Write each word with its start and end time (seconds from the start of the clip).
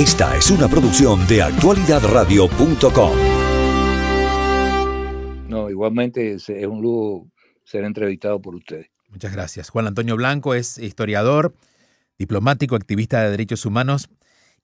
Esta 0.00 0.34
es 0.34 0.50
una 0.50 0.66
producción 0.66 1.26
de 1.26 1.42
actualidadradio.com. 1.42 3.12
No, 5.46 5.68
igualmente 5.68 6.32
es, 6.32 6.48
es 6.48 6.66
un 6.66 6.80
lujo 6.80 7.28
ser 7.64 7.84
entrevistado 7.84 8.40
por 8.40 8.54
ustedes. 8.54 8.86
Muchas 9.10 9.30
gracias. 9.30 9.68
Juan 9.68 9.88
Antonio 9.88 10.16
Blanco 10.16 10.54
es 10.54 10.78
historiador, 10.78 11.54
diplomático, 12.18 12.76
activista 12.76 13.22
de 13.22 13.30
derechos 13.30 13.66
humanos 13.66 14.08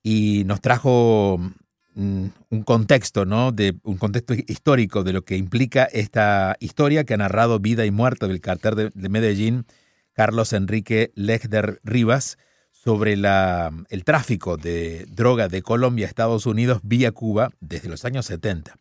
y 0.01 0.41
nos 0.47 0.59
trajo 0.59 1.37
mm, 1.93 2.25
un 2.49 2.63
contexto, 2.63 3.25
¿no? 3.25 3.51
De 3.51 3.75
un 3.83 3.97
contexto 3.97 4.33
histórico 4.33 5.03
de 5.03 5.13
lo 5.13 5.21
que 5.21 5.37
implica 5.37 5.83
esta 5.83 6.55
historia 6.59 7.03
que 7.03 7.13
ha 7.13 7.17
narrado 7.17 7.59
vida 7.59 7.85
y 7.85 7.91
muerte 7.91 8.27
del 8.27 8.41
cartel 8.41 8.73
de, 8.73 8.89
de 8.91 9.09
Medellín, 9.09 9.67
Carlos 10.13 10.51
Enrique 10.51 11.11
Legder 11.13 11.79
Rivas, 11.83 12.39
sobre 12.83 13.17
la, 13.17 13.71
el 13.89 14.03
tráfico 14.03 14.57
de 14.57 15.05
droga 15.09 15.47
de 15.47 15.61
Colombia 15.61 16.05
a 16.05 16.09
Estados 16.09 16.45
Unidos 16.45 16.79
vía 16.83 17.11
Cuba 17.11 17.51
desde 17.59 17.89
los 17.89 18.05
años 18.05 18.25
70. 18.27 18.75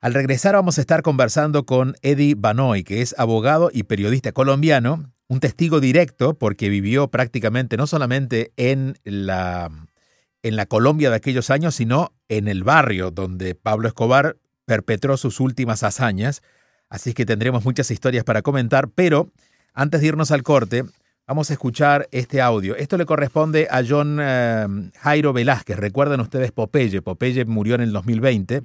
Al 0.00 0.14
regresar 0.14 0.54
vamos 0.54 0.78
a 0.78 0.80
estar 0.80 1.02
conversando 1.02 1.66
con 1.66 1.94
Eddie 2.00 2.34
Banoy, 2.34 2.84
que 2.84 3.02
es 3.02 3.14
abogado 3.18 3.70
y 3.72 3.82
periodista 3.82 4.32
colombiano, 4.32 5.12
un 5.28 5.40
testigo 5.40 5.78
directo 5.80 6.34
porque 6.34 6.70
vivió 6.70 7.08
prácticamente 7.08 7.76
no 7.76 7.86
solamente 7.86 8.52
en 8.56 8.96
la, 9.04 9.70
en 10.42 10.56
la 10.56 10.66
Colombia 10.66 11.10
de 11.10 11.16
aquellos 11.16 11.50
años, 11.50 11.74
sino 11.74 12.14
en 12.28 12.48
el 12.48 12.64
barrio 12.64 13.10
donde 13.10 13.54
Pablo 13.54 13.88
Escobar 13.88 14.38
perpetró 14.64 15.16
sus 15.16 15.38
últimas 15.38 15.82
hazañas. 15.82 16.42
Así 16.88 17.12
que 17.12 17.26
tendremos 17.26 17.64
muchas 17.64 17.90
historias 17.90 18.24
para 18.24 18.42
comentar, 18.42 18.88
pero 18.88 19.30
antes 19.74 20.00
de 20.00 20.06
irnos 20.08 20.30
al 20.30 20.42
corte, 20.42 20.84
Vamos 21.30 21.48
a 21.48 21.52
escuchar 21.52 22.08
este 22.10 22.40
audio. 22.40 22.74
Esto 22.74 22.98
le 22.98 23.06
corresponde 23.06 23.68
a 23.70 23.84
John 23.88 24.18
eh, 24.20 24.66
Jairo 24.98 25.32
Velázquez. 25.32 25.76
Recuerden 25.76 26.18
ustedes 26.18 26.50
Popeye. 26.50 27.02
Popeye 27.02 27.44
murió 27.44 27.76
en 27.76 27.82
el 27.82 27.92
2020 27.92 28.64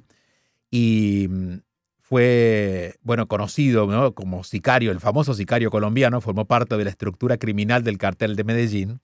y 0.72 1.28
mm, 1.30 1.58
fue, 2.00 2.96
bueno, 3.02 3.28
conocido 3.28 3.86
¿no? 3.86 4.14
como 4.14 4.42
sicario, 4.42 4.90
el 4.90 4.98
famoso 4.98 5.32
sicario 5.32 5.70
colombiano, 5.70 6.20
formó 6.20 6.46
parte 6.46 6.76
de 6.76 6.82
la 6.82 6.90
estructura 6.90 7.36
criminal 7.36 7.84
del 7.84 7.98
cartel 7.98 8.34
de 8.34 8.42
Medellín. 8.42 9.00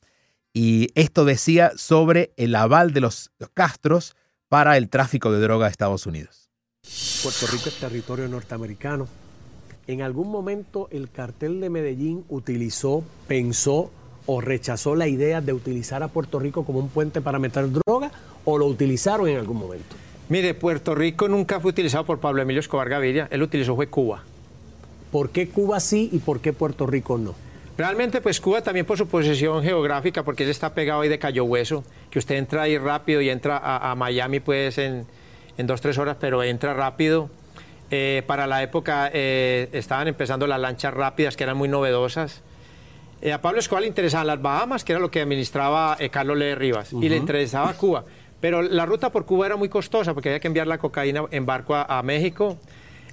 Y 0.53 0.89
esto 0.97 1.25
decía 1.25 1.71
sobre 1.77 2.33
el 2.37 2.57
aval 2.57 2.93
de 2.93 3.01
los, 3.01 3.31
los 3.39 3.51
Castros 3.51 4.17
para 4.49 4.77
el 4.77 4.89
tráfico 4.89 5.31
de 5.31 5.41
droga 5.41 5.69
a 5.69 5.71
Estados 5.71 6.05
Unidos. 6.05 6.51
Puerto 7.23 7.47
Rico 7.47 7.69
es 7.69 7.79
territorio 7.79 8.27
norteamericano 8.27 9.07
en 9.93 10.03
algún 10.03 10.31
momento 10.31 10.89
el 10.91 11.11
cartel 11.11 11.61
de 11.61 11.71
Medellín 11.71 12.25
utilizó, 12.29 13.05
pensó 13.29 13.91
o 14.27 14.41
rechazó 14.41 14.95
la 14.95 15.09
idea 15.09 15.41
de 15.41 15.53
utilizar 15.53 16.03
a 16.03 16.09
Puerto 16.09 16.39
Rico 16.39 16.65
como 16.65 16.79
un 16.79 16.89
puente 16.89 17.21
para 17.21 17.39
meter 17.39 17.69
droga 17.71 18.11
o 18.45 18.59
lo 18.59 18.67
utilizaron 18.67 19.29
en 19.29 19.39
algún 19.39 19.59
momento? 19.59 19.97
Mire, 20.29 20.55
Puerto 20.55 20.95
Rico 20.95 21.29
nunca 21.29 21.61
fue 21.61 21.71
utilizado 21.71 22.05
por 22.05 22.19
Pablo 22.19 22.43
Emilio 22.43 22.61
Escobar 22.61 22.89
Gaviria, 22.89 23.29
él 23.31 23.43
utilizó 23.43 23.75
fue 23.77 23.89
Cuba. 23.89 24.23
¿Por 25.11 25.31
qué 25.31 25.49
Cuba 25.49 25.79
sí 25.81 26.09
y 26.13 26.19
por 26.21 26.41
qué 26.41 26.53
Puerto 26.53 26.87
Rico 26.87 27.19
no? 27.19 27.35
Realmente, 27.77 28.21
pues 28.21 28.41
Cuba 28.41 28.63
también 28.63 28.87
por 28.87 28.97
su 28.97 29.07
posición 29.09 29.63
geográfica, 29.63 30.23
porque 30.23 30.45
él 30.45 30.51
está 30.51 30.75
pegado 30.75 31.01
ahí 31.01 31.09
de 31.09 31.19
Cayo 31.19 31.45
Hueso, 31.45 31.85
que 32.11 32.19
usted 32.19 32.37
entra 32.37 32.63
ahí 32.63 32.79
rápido 32.79 33.21
y 33.21 33.31
entra 33.31 33.59
a, 33.59 33.91
a 33.91 33.95
Miami 33.95 34.41
pues 34.41 34.79
en, 34.79 35.07
en 35.59 35.67
dos, 35.67 35.81
tres 35.81 35.99
horas, 35.99 36.17
pero 36.21 36.43
entra 36.43 36.75
rápido. 36.75 37.29
Eh, 37.95 38.23
para 38.27 38.47
la 38.47 38.63
época 38.63 39.11
eh, 39.13 39.69
estaban 39.73 40.09
empezando 40.09 40.47
las 40.47 40.59
lanchas 40.59 40.95
rápidas 40.95 41.37
que 41.37 41.45
eran 41.45 41.59
muy 41.59 41.69
novedosas. 41.69 42.41
Eh, 43.21 43.35
a 43.35 43.43
Pablo 43.43 43.61
Escobar 43.61 43.83
le 43.83 43.89
interesaban 43.89 44.27
las 44.29 44.41
Bahamas, 44.41 44.83
que 44.83 44.93
era 44.93 44.99
lo 44.99 45.11
que 45.11 45.21
administraba 45.21 45.99
Carlos 46.11 46.39
Le 46.39 46.55
Rivas, 46.55 46.95
y 46.95 47.11
le 47.11 47.19
interesaba 47.19 47.75
Cuba. 47.75 48.05
Pero 48.41 48.63
la 48.63 48.87
ruta 48.87 49.13
por 49.13 49.27
Cuba 49.27 49.45
era 49.45 49.57
muy 49.57 49.69
costosa 49.69 50.15
porque 50.15 50.31
había 50.31 50.41
que 50.41 50.47
enviar 50.47 50.67
la 50.67 50.79
cocaína 50.79 51.25
en 51.31 51.45
barco 51.45 51.75
a, 51.77 52.03
México 52.03 52.57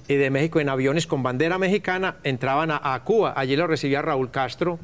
y 0.08 0.14
de 0.14 0.30
México 0.30 0.60
en 0.60 0.70
aviones 0.70 1.06
con 1.06 1.22
bandera 1.22 1.58
mexicana 1.58 2.16
entraban 2.24 2.70
a, 2.70 3.02
Cuba. 3.04 3.34
Allí 3.36 3.56
lo 3.56 3.66
recibía 3.66 4.00
Raúl 4.00 4.30
Castro, 4.30 4.78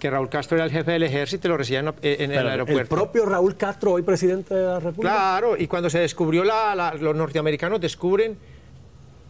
que 0.00 0.10
Raúl 0.10 0.28
Castro 0.28 0.56
era 0.56 0.64
el 0.64 0.72
jefe 0.72 0.90
del 0.90 1.04
ejército 1.04 1.46
y 1.46 1.50
lo 1.50 1.56
recibía 1.56 1.94
en, 2.02 2.32
el 2.32 2.48
aeropuerto. 2.48 2.80
¿El 2.82 2.88
propio 2.88 3.26
Raúl 3.26 3.56
Castro, 3.56 3.92
hoy 3.92 4.02
presidente 4.02 4.54
de 4.54 4.62
la 4.64 4.80
República? 4.80 5.14
Claro, 5.14 5.56
y 5.56 5.68
cuando 5.68 5.88
se 5.88 6.00
descubrió, 6.00 6.42
los 6.42 7.14
norteamericanos 7.14 7.80
descubren 7.80 8.36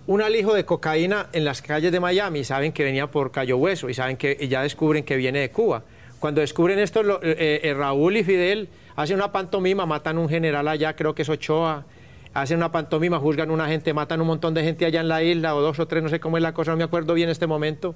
un 0.06 0.22
alijo 0.22 0.54
de 0.54 0.64
cocaína 0.64 1.28
en 1.32 1.44
las 1.44 1.62
calles 1.62 1.90
de 1.90 2.00
Miami, 2.00 2.44
saben 2.44 2.72
que 2.72 2.84
venía 2.84 3.10
por 3.10 3.32
Cayo 3.32 3.56
Hueso 3.56 3.88
y 3.88 3.94
saben 3.94 4.16
que 4.16 4.46
ya 4.48 4.62
descubren 4.62 5.04
que 5.04 5.16
viene 5.16 5.40
de 5.40 5.50
Cuba. 5.50 5.82
Cuando 6.20 6.40
descubren 6.40 6.78
esto, 6.78 7.00
eh, 7.22 7.60
eh, 7.62 7.74
Raúl 7.74 8.16
y 8.16 8.24
Fidel 8.24 8.68
hacen 8.94 9.16
una 9.16 9.32
pantomima, 9.32 9.84
matan 9.84 10.16
a 10.16 10.20
un 10.20 10.28
general 10.28 10.68
allá, 10.68 10.94
creo 10.94 11.14
que 11.14 11.22
es 11.22 11.28
Ochoa, 11.28 11.84
hacen 12.32 12.58
una 12.58 12.70
pantomima, 12.70 13.18
juzgan 13.18 13.50
a 13.50 13.52
una 13.52 13.66
gente, 13.66 13.92
matan 13.92 14.20
un 14.20 14.28
montón 14.28 14.54
de 14.54 14.62
gente 14.62 14.86
allá 14.86 15.00
en 15.00 15.08
la 15.08 15.22
isla, 15.22 15.54
o 15.54 15.60
dos 15.60 15.78
o 15.78 15.86
tres, 15.86 16.02
no 16.02 16.08
sé 16.08 16.20
cómo 16.20 16.36
es 16.36 16.42
la 16.42 16.54
cosa, 16.54 16.70
no 16.70 16.76
me 16.76 16.84
acuerdo 16.84 17.12
bien 17.12 17.28
en 17.28 17.32
este 17.32 17.46
momento. 17.46 17.94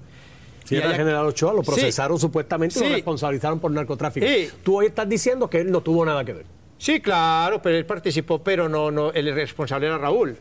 Sí, 0.65 0.76
era 0.76 0.91
el 0.91 0.97
general 0.97 1.26
Ochoa, 1.26 1.53
lo 1.53 1.62
procesaron 1.62 2.19
supuestamente 2.19 2.78
y 2.78 2.88
lo 2.88 2.94
responsabilizaron 2.94 3.59
por 3.60 3.70
narcotráfico. 3.70 4.26
Tú 4.62 4.78
hoy 4.78 4.87
estás 4.87 5.09
diciendo 5.09 5.49
que 5.49 5.59
él 5.60 5.70
no 5.70 5.81
tuvo 5.81 6.04
nada 6.04 6.25
que 6.25 6.32
ver. 6.32 6.47
Sí, 6.76 7.00
claro, 7.00 7.60
pero 7.62 7.76
él 7.76 7.87
participó, 7.87 8.43
pero 8.43 8.69
no, 8.69 8.91
no, 8.91 9.12
el 9.12 9.34
responsable 9.34 9.87
era 9.87 9.99
Raúl. 9.99 10.37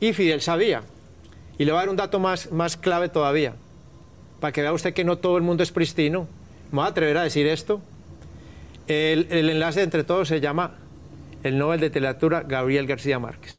Y 0.00 0.12
Fidel 0.12 0.40
sabía. 0.40 0.82
Y 1.58 1.64
le 1.64 1.72
voy 1.72 1.78
a 1.78 1.82
dar 1.82 1.88
un 1.90 1.96
dato 1.96 2.18
más, 2.18 2.50
más 2.50 2.76
clave 2.76 3.08
todavía, 3.08 3.54
para 4.40 4.52
que 4.52 4.62
vea 4.62 4.72
usted 4.72 4.94
que 4.94 5.04
no 5.04 5.18
todo 5.18 5.36
el 5.36 5.42
mundo 5.42 5.62
es 5.62 5.72
pristino. 5.72 6.26
Me 6.70 6.76
voy 6.76 6.86
a 6.86 6.88
atrever 6.88 7.18
a 7.18 7.22
decir 7.22 7.46
esto. 7.46 7.80
El, 8.86 9.26
enlace 9.30 9.82
entre 9.82 10.04
todos 10.04 10.28
se 10.28 10.40
llama 10.40 10.74
el 11.42 11.58
Nobel 11.58 11.80
de 11.80 11.86
Literatura 11.86 12.42
Gabriel 12.42 12.86
García 12.86 13.18
Márquez. 13.18 13.56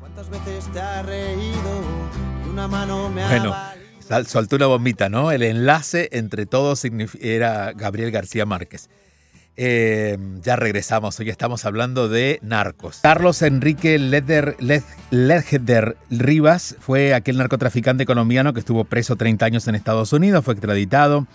¿Cuántas 0.00 0.28
veces 0.28 0.70
te 0.72 0.80
ha 0.80 1.02
reído 1.02 1.80
una 2.50 2.68
mano 2.68 3.08
me 3.10 3.26
Bueno, 3.26 3.54
soltó 4.26 4.56
una 4.56 4.66
bombita, 4.66 5.08
¿no? 5.08 5.30
El 5.30 5.42
enlace 5.42 6.08
entre 6.12 6.46
todos 6.46 6.82
era 7.20 7.72
Gabriel 7.72 8.10
García 8.10 8.46
Márquez. 8.46 8.88
Eh, 9.58 10.18
ya 10.42 10.56
regresamos, 10.56 11.18
hoy 11.18 11.30
estamos 11.30 11.64
hablando 11.64 12.10
de 12.10 12.38
narcos. 12.42 13.00
Carlos 13.02 13.40
Enrique 13.40 13.98
Leder, 13.98 14.56
Rivas 16.10 16.76
fue 16.78 17.14
aquel 17.14 17.38
narcotraficante 17.38 18.04
colombiano 18.04 18.52
que 18.52 18.60
estuvo 18.60 18.84
preso 18.84 19.16
30 19.16 19.46
años 19.46 19.66
en 19.66 19.74
Estados 19.74 20.12
Unidos, 20.12 20.44
fue 20.44 20.52
extraditado 20.52 21.26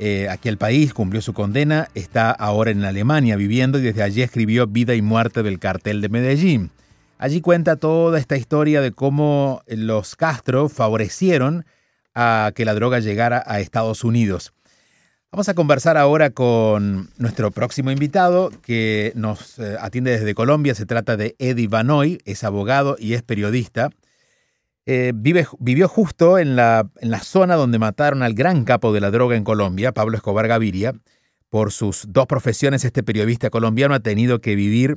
eh, 0.00 0.28
aquí 0.28 0.48
al 0.48 0.56
país, 0.58 0.92
cumplió 0.92 1.22
su 1.22 1.32
condena, 1.32 1.88
está 1.94 2.32
ahora 2.32 2.72
en 2.72 2.84
Alemania 2.84 3.36
viviendo 3.36 3.78
y 3.78 3.82
desde 3.82 4.02
allí 4.02 4.22
escribió 4.22 4.66
Vida 4.66 4.96
y 4.96 5.02
Muerte 5.02 5.44
del 5.44 5.60
cartel 5.60 6.00
de 6.00 6.08
Medellín. 6.08 6.72
Allí 7.18 7.40
cuenta 7.40 7.76
toda 7.76 8.18
esta 8.18 8.36
historia 8.36 8.80
de 8.80 8.90
cómo 8.92 9.62
los 9.68 10.16
Castro 10.16 10.68
favorecieron 10.68 11.66
a 12.14 12.50
que 12.54 12.64
la 12.64 12.74
droga 12.74 12.98
llegara 12.98 13.44
a 13.46 13.60
Estados 13.60 14.02
Unidos. 14.02 14.54
Vamos 15.32 15.48
a 15.48 15.54
conversar 15.54 15.96
ahora 15.96 16.30
con 16.30 17.08
nuestro 17.16 17.52
próximo 17.52 17.92
invitado 17.92 18.50
que 18.62 19.12
nos 19.14 19.60
eh, 19.60 19.76
atiende 19.80 20.10
desde 20.10 20.34
Colombia. 20.34 20.74
Se 20.74 20.86
trata 20.86 21.16
de 21.16 21.36
Eddie 21.38 21.68
Banoy, 21.68 22.18
es 22.24 22.42
abogado 22.42 22.96
y 22.98 23.14
es 23.14 23.22
periodista. 23.22 23.90
Eh, 24.86 25.12
vive, 25.14 25.46
vivió 25.60 25.86
justo 25.86 26.36
en 26.36 26.56
la, 26.56 26.90
en 27.00 27.12
la 27.12 27.20
zona 27.20 27.54
donde 27.54 27.78
mataron 27.78 28.24
al 28.24 28.34
gran 28.34 28.64
capo 28.64 28.92
de 28.92 29.00
la 29.00 29.12
droga 29.12 29.36
en 29.36 29.44
Colombia, 29.44 29.92
Pablo 29.92 30.16
Escobar 30.16 30.48
Gaviria. 30.48 30.94
Por 31.48 31.70
sus 31.70 32.06
dos 32.08 32.26
profesiones, 32.26 32.84
este 32.84 33.04
periodista 33.04 33.50
colombiano 33.50 33.94
ha 33.94 34.00
tenido 34.00 34.40
que 34.40 34.56
vivir 34.56 34.96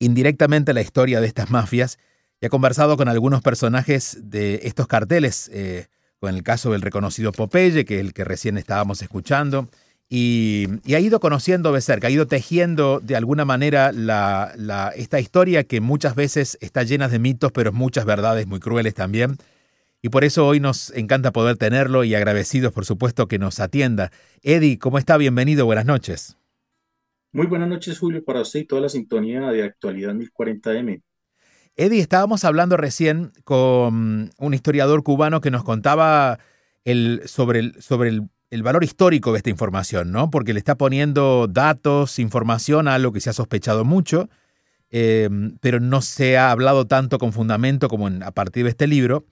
indirectamente 0.00 0.74
la 0.74 0.80
historia 0.80 1.20
de 1.20 1.28
estas 1.28 1.50
mafias 1.50 1.98
y 2.40 2.46
ha 2.46 2.48
conversado 2.48 2.96
con 2.96 3.08
algunos 3.08 3.42
personajes 3.42 4.18
de 4.24 4.58
estos 4.64 4.88
carteles. 4.88 5.48
Eh, 5.52 5.86
con 6.20 6.34
el 6.34 6.42
caso 6.42 6.72
del 6.72 6.82
reconocido 6.82 7.32
Popeye, 7.32 7.84
que 7.84 7.96
es 7.96 8.00
el 8.00 8.12
que 8.12 8.24
recién 8.24 8.58
estábamos 8.58 9.02
escuchando, 9.02 9.68
y, 10.10 10.66
ha 10.94 11.00
ido 11.00 11.20
conociendo 11.20 11.72
de 11.72 11.80
cerca, 11.82 12.08
ha 12.08 12.10
ido 12.10 12.26
tejiendo 12.26 13.00
de 13.00 13.14
alguna 13.14 13.44
manera 13.44 13.92
esta 14.96 15.20
historia 15.20 15.64
que 15.64 15.80
muchas 15.80 16.14
veces 16.14 16.56
está 16.60 16.82
llena 16.82 17.08
de 17.08 17.18
mitos, 17.18 17.52
pero 17.52 17.72
muchas 17.72 18.06
verdades 18.06 18.46
muy 18.46 18.58
crueles 18.58 18.94
también. 18.94 19.36
Y 20.00 20.08
por 20.10 20.24
eso 20.24 20.46
hoy 20.46 20.60
nos 20.60 20.90
encanta 20.94 21.32
poder 21.32 21.56
tenerlo 21.56 22.04
y 22.04 22.14
agradecidos, 22.14 22.72
por 22.72 22.84
supuesto, 22.84 23.28
que 23.28 23.38
nos 23.38 23.60
atienda. 23.60 24.10
Eddie, 24.42 24.78
¿cómo 24.78 24.98
está? 24.98 25.16
Bienvenido, 25.16 25.66
buenas 25.66 25.86
noches. 25.86 26.36
Muy 27.32 27.46
buenas 27.46 27.68
noches, 27.68 27.98
Julio, 27.98 28.24
para 28.24 28.40
usted 28.40 28.60
y 28.60 28.64
toda 28.64 28.80
la 28.82 28.88
sintonía 28.88 29.40
de 29.50 29.64
Actualidad 29.64 30.14
1040M. 30.14 31.02
Eddie, 31.78 32.00
estábamos 32.00 32.44
hablando 32.44 32.76
recién 32.76 33.30
con 33.44 34.32
un 34.36 34.52
historiador 34.52 35.04
cubano 35.04 35.40
que 35.40 35.52
nos 35.52 35.62
contaba 35.62 36.40
el, 36.84 37.22
sobre, 37.26 37.60
el, 37.60 37.80
sobre 37.80 38.10
el, 38.50 38.62
valor 38.64 38.82
histórico 38.82 39.30
de 39.30 39.38
esta 39.38 39.50
información, 39.50 40.10
¿no? 40.10 40.28
Porque 40.28 40.52
le 40.52 40.58
está 40.58 40.74
poniendo 40.74 41.46
datos, 41.46 42.18
información 42.18 42.88
a 42.88 42.94
algo 42.94 43.12
que 43.12 43.20
se 43.20 43.30
ha 43.30 43.32
sospechado 43.32 43.84
mucho, 43.84 44.28
eh, 44.90 45.30
pero 45.60 45.78
no 45.78 46.02
se 46.02 46.36
ha 46.36 46.50
hablado 46.50 46.88
tanto 46.88 47.20
con 47.20 47.32
fundamento 47.32 47.88
como 47.88 48.08
a 48.08 48.32
partir 48.32 48.64
de 48.64 48.70
este 48.70 48.88
libro. 48.88 49.24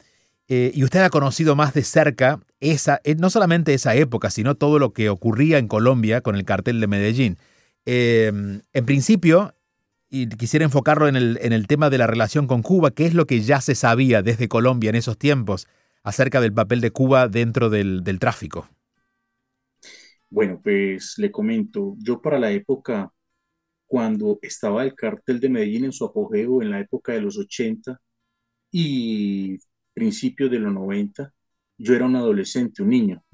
Eh, 0.46 0.70
y 0.72 0.84
usted 0.84 1.00
ha 1.00 1.10
conocido 1.10 1.56
más 1.56 1.74
de 1.74 1.82
cerca 1.82 2.38
esa, 2.60 3.00
eh, 3.02 3.16
no 3.16 3.28
solamente 3.28 3.74
esa 3.74 3.96
época, 3.96 4.30
sino 4.30 4.54
todo 4.54 4.78
lo 4.78 4.92
que 4.92 5.08
ocurría 5.08 5.58
en 5.58 5.66
Colombia 5.66 6.20
con 6.20 6.36
el 6.36 6.44
cartel 6.44 6.78
de 6.78 6.86
Medellín. 6.86 7.38
en 7.86 8.62
principio, 8.84 9.55
y 10.10 10.28
quisiera 10.28 10.64
enfocarlo 10.64 11.08
en 11.08 11.16
el, 11.16 11.38
en 11.42 11.52
el 11.52 11.66
tema 11.66 11.90
de 11.90 11.98
la 11.98 12.06
relación 12.06 12.46
con 12.46 12.62
Cuba. 12.62 12.90
¿Qué 12.92 13.06
es 13.06 13.14
lo 13.14 13.26
que 13.26 13.40
ya 13.40 13.60
se 13.60 13.74
sabía 13.74 14.22
desde 14.22 14.48
Colombia 14.48 14.90
en 14.90 14.96
esos 14.96 15.18
tiempos 15.18 15.66
acerca 16.02 16.40
del 16.40 16.52
papel 16.52 16.80
de 16.80 16.90
Cuba 16.92 17.28
dentro 17.28 17.70
del, 17.70 18.04
del 18.04 18.18
tráfico? 18.18 18.68
Bueno, 20.28 20.60
pues 20.62 21.14
le 21.18 21.30
comento, 21.30 21.94
yo 21.98 22.20
para 22.20 22.38
la 22.38 22.50
época, 22.52 23.12
cuando 23.86 24.38
estaba 24.42 24.84
el 24.84 24.94
cártel 24.94 25.40
de 25.40 25.48
Medellín 25.48 25.86
en 25.86 25.92
su 25.92 26.04
apogeo, 26.04 26.62
en 26.62 26.70
la 26.70 26.80
época 26.80 27.12
de 27.12 27.22
los 27.22 27.38
80 27.38 28.00
y 28.72 29.58
principios 29.94 30.50
de 30.50 30.58
los 30.60 30.72
90, 30.72 31.32
yo 31.78 31.94
era 31.94 32.06
un 32.06 32.16
adolescente, 32.16 32.82
un 32.82 32.90
niño, 32.90 33.24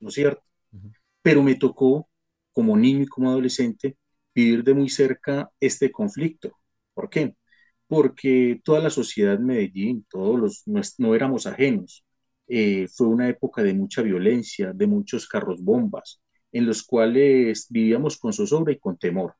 ¿no 0.00 0.08
es 0.08 0.14
cierto? 0.14 0.42
Pero 1.22 1.42
me 1.42 1.56
tocó, 1.56 2.08
como 2.52 2.76
niño 2.76 3.02
y 3.02 3.06
como 3.06 3.30
adolescente, 3.30 3.96
vivir 4.34 4.64
de 4.64 4.74
muy 4.74 4.88
cerca 4.88 5.50
este 5.60 5.90
conflicto. 5.92 6.52
¿Por 6.94 7.10
qué? 7.10 7.36
Porque 7.86 8.60
toda 8.64 8.80
la 8.80 8.90
sociedad 8.90 9.38
de 9.38 9.44
Medellín, 9.44 10.06
todos 10.10 10.38
los, 10.40 10.64
no, 10.98 11.14
éramos 11.14 11.46
ajenos. 11.46 12.04
Eh, 12.48 12.88
fue 12.88 13.06
una 13.08 13.28
época 13.28 13.62
de 13.62 13.74
mucha 13.74 14.02
violencia, 14.02 14.72
de 14.74 14.86
muchos 14.86 15.26
carros 15.28 15.62
bombas, 15.62 16.20
en 16.52 16.66
los 16.66 16.82
cuales 16.84 17.66
vivíamos 17.70 18.18
con 18.18 18.32
zozobra 18.32 18.72
y 18.72 18.78
con 18.78 18.98
temor. 18.98 19.34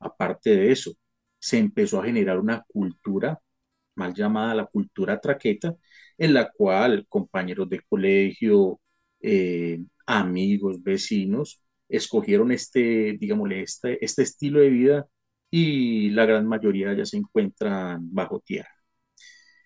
Aparte 0.00 0.50
de 0.50 0.72
eso, 0.72 0.92
se 1.38 1.58
empezó 1.58 2.00
a 2.00 2.04
generar 2.04 2.38
una 2.38 2.64
cultura, 2.68 3.40
mal 3.96 4.14
llamada 4.14 4.54
la 4.54 4.66
cultura 4.66 5.20
traqueta, 5.20 5.74
en 6.18 6.34
la 6.34 6.50
cual 6.52 7.06
compañeros 7.08 7.68
de 7.68 7.80
colegio, 7.88 8.80
eh, 9.20 9.80
amigos, 10.06 10.82
vecinos, 10.82 11.62
escogieron 11.88 12.52
este, 12.52 13.16
digámosle, 13.18 13.62
este, 13.62 14.04
este 14.04 14.22
estilo 14.22 14.60
de 14.60 14.70
vida 14.70 15.06
y 15.50 16.10
la 16.10 16.26
gran 16.26 16.46
mayoría 16.46 16.94
ya 16.94 17.06
se 17.06 17.16
encuentran 17.18 18.12
bajo 18.12 18.40
tierra. 18.40 18.68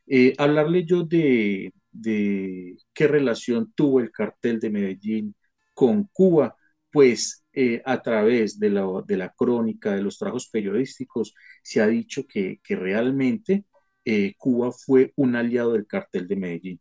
Eh, 0.06 0.34
hablarle 0.38 0.84
yo 0.84 1.04
de, 1.04 1.72
de, 1.90 2.76
qué 2.94 3.08
relación 3.08 3.72
tuvo 3.74 4.00
el 4.00 4.10
cartel 4.10 4.58
de 4.60 4.70
Medellín 4.70 5.34
con 5.74 6.04
Cuba, 6.12 6.56
pues 6.90 7.44
eh, 7.52 7.82
a 7.84 8.02
través 8.02 8.58
de 8.58 8.70
la, 8.70 8.86
de 9.06 9.16
la, 9.16 9.30
crónica, 9.30 9.94
de 9.94 10.02
los 10.02 10.18
trabajos 10.18 10.48
periodísticos, 10.50 11.34
se 11.62 11.80
ha 11.82 11.86
dicho 11.86 12.26
que, 12.26 12.60
que 12.62 12.76
realmente 12.76 13.64
eh, 14.04 14.34
Cuba 14.38 14.72
fue 14.72 15.12
un 15.16 15.36
aliado 15.36 15.72
del 15.74 15.86
cartel 15.86 16.26
de 16.28 16.36
Medellín. 16.36 16.80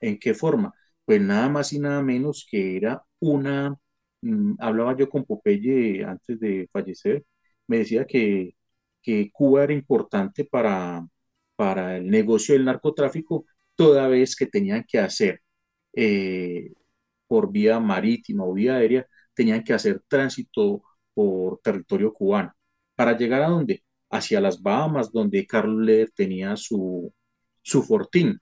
¿En 0.00 0.18
qué 0.18 0.34
forma? 0.34 0.72
Pues 1.04 1.20
nada 1.20 1.48
más 1.48 1.72
y 1.72 1.78
nada 1.80 2.02
menos 2.02 2.46
que 2.50 2.76
era 2.76 3.02
una, 3.20 3.76
mm, 4.24 4.56
hablaba 4.60 4.96
yo 4.96 5.08
con 5.08 5.24
Popeye 5.24 6.04
antes 6.04 6.40
de 6.40 6.68
fallecer, 6.72 7.24
me 7.66 7.78
decía 7.78 8.06
que, 8.06 8.54
que 9.02 9.30
Cuba 9.32 9.64
era 9.64 9.72
importante 9.72 10.44
para, 10.44 11.06
para 11.56 11.96
el 11.98 12.08
negocio 12.10 12.54
del 12.54 12.64
narcotráfico, 12.64 13.46
toda 13.74 14.08
vez 14.08 14.36
que 14.36 14.46
tenían 14.46 14.84
que 14.88 14.98
hacer 14.98 15.40
eh, 15.94 16.72
por 17.26 17.50
vía 17.52 17.80
marítima 17.80 18.44
o 18.44 18.54
vía 18.54 18.76
aérea, 18.76 19.06
tenían 19.34 19.64
que 19.64 19.74
hacer 19.74 20.02
tránsito 20.08 20.82
por 21.14 21.60
territorio 21.60 22.12
cubano. 22.12 22.52
¿Para 22.94 23.16
llegar 23.16 23.42
a 23.42 23.48
dónde? 23.48 23.84
hacia 24.14 24.40
las 24.40 24.62
Bahamas, 24.62 25.12
donde 25.12 25.46
Carlos 25.46 25.84
Leder 25.84 26.10
tenía 26.14 26.56
su, 26.56 27.12
su 27.62 27.82
fortín. 27.82 28.40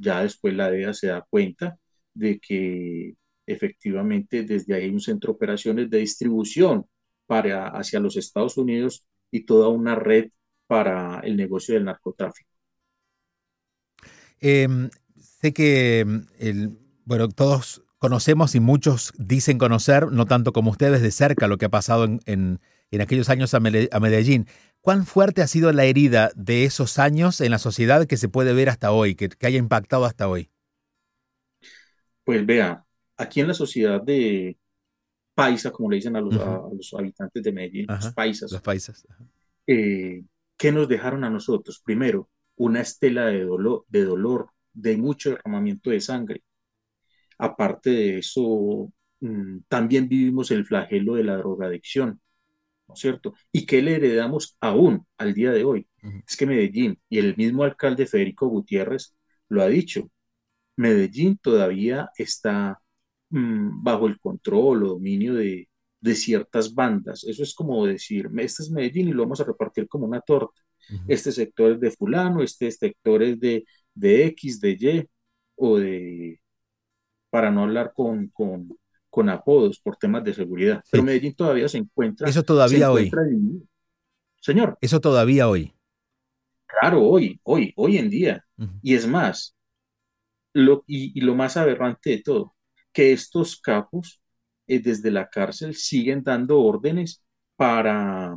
Ya 0.00 0.22
después 0.22 0.54
la 0.54 0.70
DEA 0.70 0.92
se 0.92 1.06
da 1.06 1.26
cuenta 1.30 1.78
de 2.12 2.38
que 2.38 3.14
efectivamente 3.46 4.42
desde 4.42 4.74
ahí 4.74 4.88
un 4.88 5.00
centro 5.00 5.32
de 5.32 5.36
operaciones 5.36 5.90
de 5.90 5.98
distribución 5.98 6.86
para, 7.26 7.68
hacia 7.68 8.00
los 8.00 8.16
Estados 8.16 8.56
Unidos 8.56 9.06
y 9.30 9.44
toda 9.44 9.68
una 9.68 9.94
red 9.94 10.30
para 10.66 11.20
el 11.20 11.36
negocio 11.36 11.74
del 11.74 11.84
narcotráfico. 11.84 12.50
Em, 14.40 14.90
sé 15.16 15.52
que 15.52 16.00
em, 16.00 16.26
el, 16.38 16.78
bueno, 17.04 17.28
todos 17.28 17.82
conocemos 17.98 18.54
y 18.54 18.60
muchos 18.60 19.12
dicen 19.18 19.58
conocer, 19.58 20.10
no 20.10 20.26
tanto 20.26 20.52
como 20.52 20.70
ustedes, 20.70 21.02
de 21.02 21.10
cerca 21.10 21.46
lo 21.46 21.58
que 21.58 21.66
ha 21.66 21.70
pasado 21.70 22.04
en, 22.04 22.20
en, 22.26 22.60
en 22.92 23.00
aquellos 23.00 23.28
años 23.30 23.54
a 23.54 23.60
Medellín. 23.60 24.46
¿Cuán 24.82 25.06
fuerte 25.06 25.42
ha 25.42 25.46
sido 25.46 25.72
la 25.72 25.84
herida 25.84 26.30
de 26.34 26.64
esos 26.64 26.98
años 26.98 27.40
en 27.40 27.50
la 27.50 27.58
sociedad 27.58 28.06
que 28.06 28.16
se 28.16 28.28
puede 28.28 28.52
ver 28.52 28.68
hasta 28.68 28.92
hoy, 28.92 29.14
que, 29.14 29.30
haya 29.42 29.58
impactado 29.58 30.04
hasta 30.04 30.28
hoy? 30.28 30.50
Pues 32.24 32.44
vea, 32.44 32.84
aquí 33.22 33.40
en 33.40 33.48
la 33.48 33.54
sociedad 33.54 34.00
de 34.00 34.56
paisa, 35.34 35.70
como 35.70 35.90
le 35.90 35.96
dicen 35.96 36.16
a 36.16 36.20
los, 36.20 36.34
habitantes 36.94 37.42
de 37.42 37.52
Medellín, 37.52 37.86
los 37.88 38.12
paisas. 38.12 38.52
Los 38.52 38.62
paisas. 38.62 39.06
Eh, 39.66 40.22
¿Qué 40.56 40.72
nos 40.72 40.88
dejaron 40.88 41.24
a 41.24 41.30
nosotros? 41.30 41.80
Primero, 41.84 42.28
una 42.56 42.80
estela 42.80 43.26
de 43.26 43.44
dolor, 43.44 43.84
de 43.88 44.04
dolor, 44.04 44.50
de 44.72 44.96
mucho 44.96 45.30
derramamiento 45.30 45.90
de 45.90 46.00
sangre. 46.00 46.42
Aparte 47.38 47.90
de 47.90 48.18
eso, 48.18 48.92
mm, 49.20 49.60
también 49.68 50.08
vivimos 50.08 50.50
el 50.50 50.64
flagelo 50.64 51.14
de 51.14 51.24
la 51.24 51.36
drogadicción 51.36 52.20
cierto? 52.96 53.34
¿Y 53.50 53.66
qué 53.66 53.82
le 53.82 53.96
heredamos 53.96 54.56
aún 54.60 55.06
al 55.18 55.34
día 55.34 55.52
de 55.52 55.64
hoy? 55.64 55.88
Es 56.26 56.36
que 56.36 56.46
Medellín, 56.46 57.00
y 57.08 57.18
el 57.18 57.36
mismo 57.36 57.64
alcalde 57.64 58.06
Federico 58.06 58.48
Gutiérrez 58.48 59.14
lo 59.48 59.62
ha 59.62 59.68
dicho, 59.68 60.10
Medellín 60.76 61.38
todavía 61.38 62.10
está 62.16 62.80
mm, 63.32 63.82
bajo 63.82 64.06
el 64.06 64.18
control 64.20 64.84
o 64.84 64.88
dominio 64.90 65.34
de, 65.34 65.68
ciertas 66.14 66.74
bandas. 66.74 67.24
Eso 67.24 67.42
es 67.42 67.54
como 67.54 67.86
decir, 67.86 68.28
este 68.38 68.62
es 68.64 68.70
Medellín 68.70 69.08
y 69.08 69.12
lo 69.12 69.22
vamos 69.22 69.40
a 69.40 69.44
repartir 69.44 69.88
como 69.88 70.06
una 70.06 70.20
torta. 70.20 70.60
Este 71.06 71.30
sector 71.30 71.72
es 71.72 71.80
de 71.80 71.90
fulano, 71.92 72.42
este 72.42 72.70
sector 72.70 73.22
es 73.22 73.38
de, 73.38 73.64
de 73.94 74.26
X, 74.26 74.60
de 74.60 74.70
Y, 74.72 75.08
o 75.54 75.78
de, 75.78 76.40
para 77.30 77.50
no 77.50 77.62
hablar 77.62 77.92
con, 77.94 78.28
con, 78.28 78.76
con 79.08 79.28
apodos 79.28 79.78
por 79.78 79.96
temas 79.96 80.24
de 80.24 80.34
seguridad. 80.34 80.82
Pero 80.90 81.04
Medellín 81.04 81.34
todavía 81.34 81.68
se 81.68 81.78
encuentra. 81.78 82.28
Eso 82.28 82.42
todavía 82.42 82.90
hoy. 82.90 83.10
Señor. 84.40 84.76
Eso 84.80 85.00
todavía 85.00 85.48
hoy. 85.48 85.72
Claro, 86.66 87.02
hoy, 87.02 87.38
hoy, 87.44 87.72
hoy 87.76 87.98
en 87.98 88.10
día. 88.10 88.44
Y 88.82 88.94
es 88.94 89.06
más, 89.06 89.54
lo, 90.52 90.84
y, 90.86 91.20
lo 91.20 91.34
más 91.34 91.56
aberrante 91.56 92.10
de 92.10 92.22
todo, 92.22 92.54
que 92.92 93.12
estos 93.12 93.60
capos 93.60 94.22
eh, 94.66 94.80
desde 94.80 95.10
la 95.10 95.28
cárcel 95.28 95.74
siguen 95.74 96.22
dando 96.22 96.60
órdenes 96.60 97.24
para 97.56 98.36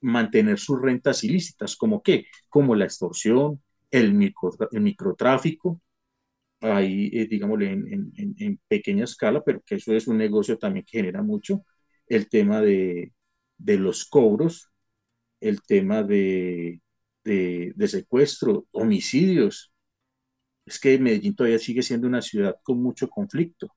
mantener 0.00 0.58
sus 0.58 0.80
rentas 0.80 1.24
ilícitas, 1.24 1.76
como 1.76 2.02
qué, 2.02 2.26
como 2.48 2.74
la 2.74 2.84
extorsión, 2.84 3.62
el, 3.90 4.32
el 4.72 4.80
microtráfico, 4.82 5.80
ahí, 6.60 7.10
eh, 7.12 7.26
digámosle, 7.26 7.70
en, 7.72 8.60
pequeña 8.68 9.04
escala, 9.04 9.42
pero 9.44 9.62
que 9.62 9.76
eso 9.76 9.92
es 9.94 10.06
un 10.08 10.18
negocio 10.18 10.58
también 10.58 10.84
que 10.84 10.98
genera 10.98 11.22
mucho, 11.22 11.64
el 12.06 12.28
tema 12.28 12.60
de, 12.60 13.12
los 13.58 14.04
cobros, 14.06 14.70
el 15.40 15.62
tema 15.62 16.02
de, 16.02 16.80
de, 17.24 17.88
secuestro, 17.88 18.66
homicidios. 18.72 19.72
Es 20.66 20.80
que 20.80 20.98
Medellín 20.98 21.34
todavía 21.34 21.58
sigue 21.58 21.82
siendo 21.82 22.06
una 22.08 22.22
ciudad 22.22 22.56
con 22.62 22.82
mucho 22.82 23.08
conflicto. 23.08 23.68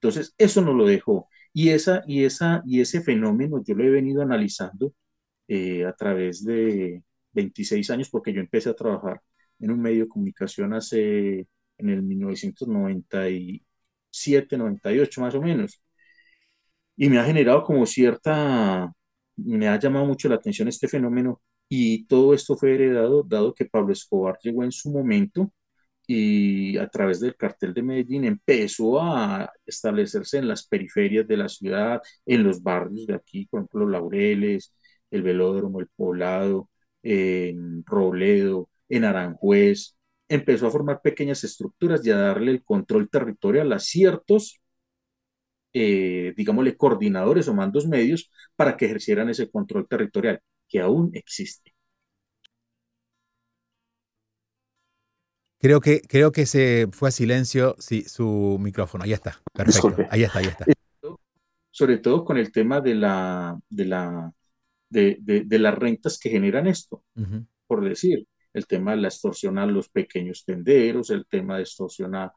Entonces, 0.00 0.34
eso 0.38 0.60
no 0.62 0.72
lo 0.74 0.86
dejó. 0.86 1.28
Y, 1.52 1.70
esa, 1.70 2.02
y, 2.06 2.24
esa, 2.24 2.62
y 2.66 2.80
ese 2.80 3.02
fenómeno 3.02 3.62
yo 3.64 3.74
lo 3.74 3.84
he 3.84 3.90
venido 3.90 4.22
analizando 4.22 4.94
eh, 5.48 5.84
a 5.86 5.92
través 5.94 6.44
de 6.44 7.02
26 7.32 7.90
años, 7.90 8.08
porque 8.10 8.32
yo 8.32 8.40
empecé 8.40 8.70
a 8.70 8.74
trabajar 8.74 9.20
en 9.60 9.70
un 9.72 9.80
medio 9.82 10.04
de 10.04 10.08
comunicación 10.08 10.72
hace 10.74 11.46
en 11.78 11.90
el 11.90 12.02
1997, 12.02 14.56
98 14.58 15.20
más 15.20 15.34
o 15.34 15.42
menos. 15.42 15.82
Y 16.96 17.08
me 17.08 17.18
ha 17.18 17.24
generado 17.24 17.64
como 17.64 17.86
cierta, 17.86 18.92
me 19.36 19.68
ha 19.68 19.78
llamado 19.78 20.06
mucho 20.06 20.28
la 20.28 20.34
atención 20.36 20.68
este 20.68 20.88
fenómeno 20.88 21.40
y 21.68 22.04
todo 22.06 22.34
esto 22.34 22.56
fue 22.56 22.74
heredado 22.74 23.22
dado 23.22 23.54
que 23.54 23.64
Pablo 23.66 23.92
Escobar 23.92 24.38
llegó 24.42 24.64
en 24.64 24.72
su 24.72 24.90
momento 24.90 25.52
y 26.12 26.76
a 26.78 26.88
través 26.88 27.20
del 27.20 27.36
cartel 27.36 27.72
de 27.72 27.82
Medellín 27.84 28.24
empezó 28.24 29.00
a 29.00 29.52
establecerse 29.64 30.38
en 30.38 30.48
las 30.48 30.66
periferias 30.66 31.26
de 31.28 31.36
la 31.36 31.48
ciudad, 31.48 32.02
en 32.26 32.42
los 32.42 32.62
barrios 32.64 33.06
de 33.06 33.14
aquí, 33.14 33.46
por 33.46 33.60
ejemplo, 33.60 33.88
Laureles, 33.88 34.74
el 35.12 35.22
Velódromo, 35.22 35.78
el 35.80 35.86
Poblado, 35.94 36.68
en 37.04 37.84
Robledo, 37.86 38.68
en 38.88 39.04
Aranjuez, 39.04 39.96
empezó 40.28 40.66
a 40.66 40.72
formar 40.72 41.00
pequeñas 41.00 41.44
estructuras 41.44 42.04
y 42.04 42.10
a 42.10 42.16
darle 42.16 42.50
el 42.52 42.64
control 42.64 43.08
territorial 43.08 43.72
a 43.72 43.78
ciertos, 43.78 44.60
eh, 45.72 46.34
digámosle, 46.36 46.76
coordinadores 46.76 47.46
o 47.48 47.54
mandos 47.54 47.86
medios 47.86 48.30
para 48.56 48.76
que 48.76 48.86
ejercieran 48.86 49.28
ese 49.30 49.48
control 49.48 49.86
territorial, 49.88 50.40
que 50.68 50.80
aún 50.80 51.10
existe. 51.14 51.72
Creo 55.60 55.80
que, 55.80 56.00
creo 56.00 56.32
que 56.32 56.46
se 56.46 56.88
fue 56.90 57.10
a 57.10 57.12
silencio 57.12 57.76
sí, 57.78 58.02
su 58.02 58.56
micrófono. 58.58 59.04
Ahí 59.04 59.12
está. 59.12 59.40
Perfecto. 59.52 59.94
Ahí 60.10 60.22
está, 60.22 60.38
ahí 60.38 60.46
está. 60.46 60.64
Sobre 61.70 61.98
todo 61.98 62.24
con 62.24 62.38
el 62.38 62.50
tema 62.50 62.80
de 62.80 62.94
la, 62.94 63.58
de 63.68 63.84
la 63.84 64.32
de, 64.90 65.18
de, 65.20 65.58
las 65.58 65.74
rentas 65.74 66.18
que 66.18 66.30
generan 66.30 66.66
esto, 66.66 67.04
por 67.66 67.88
decir, 67.88 68.26
el 68.52 68.66
tema 68.66 68.92
de 68.92 69.02
la 69.02 69.08
extorsión 69.08 69.58
a 69.58 69.66
los 69.66 69.88
pequeños 69.88 70.44
tenderos, 70.44 71.10
el 71.10 71.26
tema 71.26 71.56
de 71.56 71.62
extorsión 71.62 72.14
a, 72.16 72.32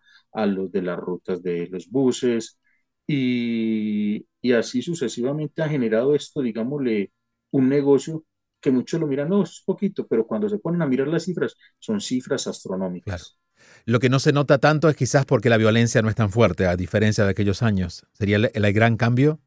los 0.45 0.71
de 0.71 0.81
las 0.81 0.99
rutas 0.99 1.41
de 1.41 1.67
los 1.67 1.89
buses, 1.89 2.59
y, 3.07 4.25
y, 4.41 4.51
así 4.53 4.81
sucesivamente 4.81 5.61
ha 5.61 5.67
generado 5.67 6.15
esto, 6.15 6.41
digámosle, 6.41 7.11
un 7.51 7.67
negocio 7.67 8.23
que 8.63 8.71
muchos 8.71 8.99
lo 8.99 9.05
miran, 9.05 9.29
no, 9.29 9.43
es 9.43 9.61
poquito, 9.63 10.07
pero 10.07 10.25
cuando 10.25 10.49
se 10.49 10.57
ponen 10.57 10.81
a 10.81 10.87
mirar 10.87 11.09
las 11.09 11.25
cifras, 11.25 11.55
son 11.77 11.99
cifras 11.99 12.47
astronómicas. 12.47 13.37
Lo 13.85 13.99
que 13.99 14.09
no 14.09 14.19
se 14.19 14.31
nota 14.31 14.57
tanto 14.57 14.89
es 14.89 14.95
quizás 14.95 15.25
porque 15.25 15.49
la 15.49 15.57
violencia 15.57 16.01
no 16.01 16.09
es 16.09 16.15
tan 16.15 16.31
fuerte, 16.31 16.65
a 16.65 16.75
diferencia 16.75 17.25
de 17.25 17.31
aquellos 17.31 17.61
años. 17.61 18.05
¿Sería 18.13 18.37
el, 18.37 18.73
gran 18.73 18.97
cambio? 18.97 19.41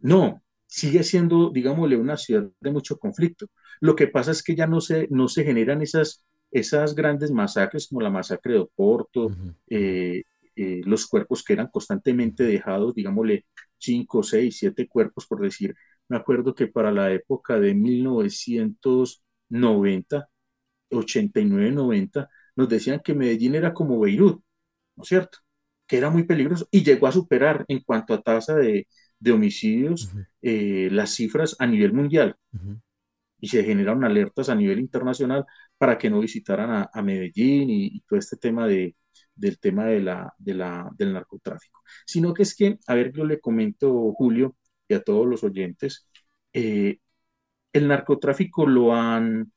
No, 0.00 0.42
sigue 0.66 1.04
siendo, 1.04 1.50
digámosle, 1.50 1.96
una 1.96 2.16
ciudad 2.16 2.48
de 2.60 2.70
mucho 2.70 2.98
conflicto. 2.98 3.46
Lo 3.80 3.94
que 3.94 4.08
pasa 4.08 4.30
es 4.30 4.42
que 4.42 4.56
ya 4.56 4.66
no 4.66 4.80
se, 4.80 5.06
no 5.10 5.28
se 5.28 5.44
generan 5.44 5.82
esas, 5.82 6.24
esas 6.50 6.94
grandes 6.94 7.30
masacres 7.30 7.86
como 7.88 8.00
la 8.00 8.10
masacre 8.10 8.54
de 8.54 8.60
Oporto, 8.60 9.30
eh, 9.68 10.22
eh, 10.56 10.80
los 10.84 11.06
cuerpos 11.06 11.44
que 11.44 11.52
eran 11.52 11.68
constantemente 11.68 12.44
dejados, 12.44 12.94
digámosle, 12.94 13.44
cinco, 13.76 14.22
seis, 14.22 14.56
siete 14.58 14.88
cuerpos, 14.88 15.26
por 15.26 15.42
decir. 15.42 15.74
Me 16.08 16.16
acuerdo 16.16 16.54
que 16.54 16.66
para 16.68 16.92
la 16.92 17.10
época 17.12 17.58
de 17.58 17.74
1990, 17.74 20.28
89-90, 20.90 22.28
nos 22.56 22.68
decían 22.68 23.00
que 23.04 23.14
Medellín 23.14 23.54
era 23.54 23.74
como 23.74 24.00
Beirut, 24.00 24.42
¿no 24.96 25.02
es 25.02 25.08
cierto? 25.08 25.38
Que 25.86 25.98
era 25.98 26.10
muy 26.10 26.24
peligroso 26.24 26.68
y 26.70 26.82
llegó 26.84 27.06
a 27.06 27.12
superar 27.12 27.64
en 27.68 27.80
cuanto 27.80 28.14
a 28.14 28.22
tasa 28.22 28.54
de, 28.54 28.86
homicidios 29.32 30.10
eh, 30.42 30.88
las 30.92 31.14
cifras 31.14 31.56
a 31.58 31.66
nivel 31.66 31.92
mundial. 31.92 32.36
Y 33.40 33.48
se 33.48 33.64
generaron 33.64 34.04
alertas 34.04 34.48
a 34.48 34.54
nivel 34.54 34.78
internacional 34.78 35.44
para 35.78 35.98
que 35.98 36.10
no 36.10 36.20
visitaran 36.20 36.88
a, 36.92 37.02
Medellín 37.02 37.70
y, 37.70 38.00
todo 38.02 38.18
este 38.18 38.36
tema 38.36 38.66
de, 38.66 38.96
del 39.34 39.58
tema 39.58 39.86
de 39.86 40.00
la, 40.00 40.34
de 40.38 40.54
la, 40.54 40.90
del 40.96 41.12
narcotráfico. 41.12 41.82
Sino 42.06 42.32
que 42.32 42.44
es 42.44 42.54
que, 42.56 42.78
a 42.86 42.94
ver, 42.94 43.12
yo 43.12 43.24
le 43.24 43.40
comento, 43.40 44.12
Julio, 44.12 44.56
y 44.88 44.94
a 44.94 45.02
todos 45.02 45.26
los 45.26 45.44
oyentes, 45.44 46.08
eh, 46.52 46.98
el 47.72 47.88
narcotráfico 47.88 48.66
lo 48.66 48.94
han 48.94 49.52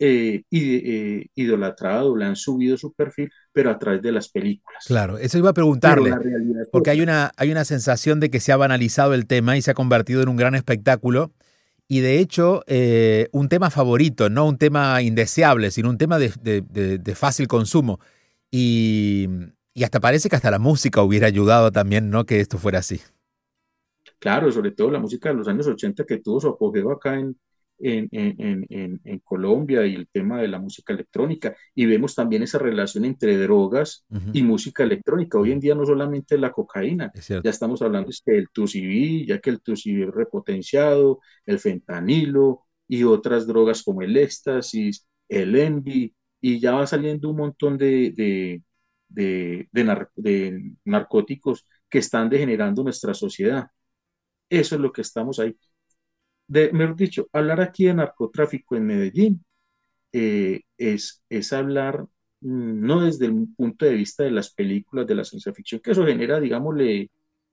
eh, 0.00 0.44
eh, 0.52 1.26
idolatrado, 1.34 2.16
le 2.16 2.24
han 2.24 2.36
subido 2.36 2.76
su 2.76 2.92
perfil, 2.92 3.32
pero 3.52 3.70
a 3.70 3.78
través 3.80 4.00
de 4.00 4.12
las 4.12 4.28
películas. 4.28 4.84
Claro, 4.86 5.18
eso 5.18 5.38
iba 5.38 5.50
a 5.50 5.54
preguntarle, 5.54 6.12
porque 6.70 6.90
hay 6.90 7.00
una, 7.00 7.32
hay 7.36 7.50
una 7.50 7.64
sensación 7.64 8.20
de 8.20 8.30
que 8.30 8.38
se 8.38 8.52
ha 8.52 8.56
banalizado 8.56 9.14
el 9.14 9.26
tema 9.26 9.56
y 9.56 9.62
se 9.62 9.72
ha 9.72 9.74
convertido 9.74 10.22
en 10.22 10.28
un 10.28 10.36
gran 10.36 10.54
espectáculo. 10.54 11.32
Y 11.88 11.98
de 11.98 12.20
hecho, 12.20 12.62
eh, 12.68 13.28
un 13.32 13.48
tema 13.48 13.70
favorito, 13.70 14.30
no 14.30 14.46
un 14.46 14.56
tema 14.56 15.02
indeseable, 15.02 15.72
sino 15.72 15.90
un 15.90 15.98
tema 15.98 16.20
de, 16.20 17.14
fácil 17.16 17.48
consumo. 17.48 17.98
Y, 18.52 19.26
y, 19.74 19.82
hasta 19.82 19.98
parece 19.98 20.28
que 20.28 20.36
hasta 20.36 20.52
la 20.52 20.60
música 20.60 21.02
hubiera 21.02 21.26
ayudado 21.26 21.72
también, 21.72 22.10
¿no? 22.10 22.24
Que 22.24 22.38
esto 22.38 22.58
fuera 22.58 22.78
así. 22.78 23.00
Claro, 24.18 24.50
sobre 24.50 24.72
todo 24.72 24.90
la 24.90 24.98
música 24.98 25.28
de 25.28 25.36
los 25.36 25.48
años 25.48 25.66
80 25.66 26.04
que 26.04 26.18
tuvo 26.18 26.40
su 26.40 26.48
apogeo 26.48 26.90
acá 26.90 27.18
en, 27.18 27.36
en, 27.78 28.08
en, 28.10 29.00
en, 29.04 29.18
Colombia 29.20 29.86
y 29.86 29.94
el 29.94 30.08
tema 30.08 30.40
de 30.40 30.48
la 30.48 30.58
música 30.58 30.92
electrónica. 30.92 31.56
Y 31.74 31.86
vemos 31.86 32.14
también 32.14 32.42
esa 32.42 32.58
relación 32.58 33.04
entre 33.04 33.36
drogas 33.38 34.04
y 34.32 34.42
música 34.42 34.82
electrónica. 34.82 35.38
Hoy 35.38 35.52
en 35.52 35.60
día 35.60 35.74
no 35.74 35.86
solamente 35.86 36.38
la 36.38 36.52
cocaína, 36.52 37.12
ya 37.14 37.50
estamos 37.50 37.80
hablando 37.82 38.10
del 38.26 38.48
TUCB, 38.52 39.26
ya 39.26 39.38
que 39.38 39.50
el 39.50 39.60
TUCB 39.60 40.08
es 40.08 40.14
repotenciado, 40.14 41.20
el 41.46 41.58
fentanilo 41.58 42.62
y 42.88 43.04
otras 43.04 43.46
drogas 43.46 43.82
como 43.82 44.02
el 44.02 44.16
éxtasis, 44.16 45.06
el 45.28 45.54
envy, 45.56 46.14
y 46.40 46.60
ya 46.60 46.72
va 46.72 46.86
saliendo 46.86 47.30
un 47.30 47.36
montón 47.36 47.76
de, 47.78 48.12
de, 48.12 48.62
de, 49.08 49.68
de 50.16 50.74
narcóticos 50.84 51.66
que 51.88 51.98
están 51.98 52.28
degenerando 52.28 52.82
nuestra 52.82 53.14
sociedad. 53.14 53.68
Eso 54.48 54.74
es 54.74 54.80
lo 54.80 54.92
que 54.92 55.02
estamos 55.02 55.38
ahí 55.38 55.56
de, 56.48 56.72
mejor 56.72 56.96
dicho, 56.96 57.28
hablar 57.32 57.60
aquí 57.60 57.84
de 57.84 57.94
narcotráfico 57.94 58.74
en 58.74 58.86
Medellín 58.86 59.44
eh, 60.12 60.62
es, 60.78 61.22
es 61.28 61.52
hablar 61.52 62.06
mm, 62.40 62.86
no 62.86 63.02
desde 63.02 63.26
el 63.26 63.48
punto 63.54 63.84
de 63.84 63.94
vista 63.94 64.24
de 64.24 64.30
las 64.30 64.52
películas 64.52 65.06
de 65.06 65.14
la 65.14 65.24
ciencia 65.24 65.52
ficción, 65.52 65.80
que 65.82 65.92
eso 65.92 66.06
genera, 66.06 66.40
digámosle, 66.40 67.10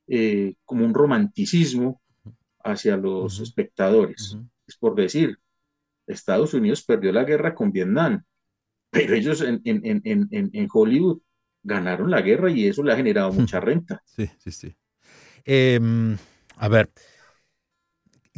eh, 0.08 0.54
como 0.64 0.86
un 0.86 0.94
romanticismo 0.94 2.02
hacia 2.64 2.96
los 2.98 3.40
espectadores. 3.42 4.38
Es 4.66 4.78
por 4.78 4.96
decir, 4.96 5.38
Estados 6.08 6.54
Unidos 6.54 6.84
perdió 6.84 7.12
la 7.12 7.26
guerra 7.26 7.54
con 7.54 7.72
Vietnam, 7.72 8.24
pero 8.90 9.14
ellos 9.14 9.42
en, 9.42 9.62
en, 9.66 10.02
en, 10.04 10.30
en 10.32 10.68
Hollywood 10.72 11.20
ganaron 11.62 12.10
la 12.10 12.22
guerra 12.22 12.50
y 12.50 12.66
eso 12.66 12.82
le 12.82 12.94
ha 12.94 12.96
generado 12.96 13.34
mucha 13.34 13.60
renta. 13.60 14.02
Sí, 14.06 14.30
sí, 14.38 14.52
sí. 14.52 14.76
Em, 15.44 16.18
a 16.58 16.68
ver, 16.68 16.90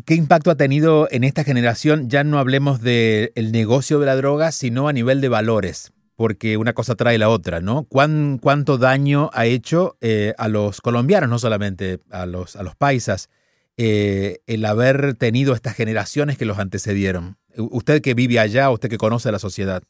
¿Qué 0.06 0.14
impacto 0.14 0.52
ha 0.52 0.56
tenido 0.56 1.08
en 1.12 1.24
esta 1.24 1.44
generación? 1.44 2.10
Ya 2.10 2.24
no 2.24 2.38
hablemos 2.38 2.82
del 2.82 3.52
negocio 3.52 4.00
de 4.00 4.06
la 4.06 4.16
droga, 4.16 4.52
sino 4.52 4.88
a 4.88 4.94
nivel 4.94 5.22
de 5.22 5.28
valores, 5.28 5.92
porque 6.16 6.56
una 6.56 6.74
cosa 6.74 6.96
trae 6.96 7.18
la 7.18 7.30
otra, 7.30 7.62
¿no? 7.62 7.86
¿Cuánto 7.86 8.78
daño 8.78 9.30
ha 9.34 9.48
hecho 9.48 9.98
eh, 10.02 10.34
a 10.38 10.48
los 10.50 10.82
colombianos, 10.82 11.30
no 11.30 11.40
solamente 11.40 12.00
a 12.12 12.26
los, 12.26 12.56
a 12.56 12.64
los 12.64 12.76
paisas, 12.76 13.30
eh, 13.76 14.40
el 14.46 14.66
haber 14.66 15.16
tenido 15.16 15.54
estas 15.54 15.76
generaciones 15.76 16.38
que 16.38 16.46
los 16.46 16.60
antecedieron? 16.60 17.38
Usted 17.58 18.02
que 18.02 18.14
vive 18.14 18.40
allá, 18.40 18.70
usted 18.70 18.90
que 18.90 18.98
conoce 18.98 19.32
la 19.32 19.40
sociedad. 19.40 19.84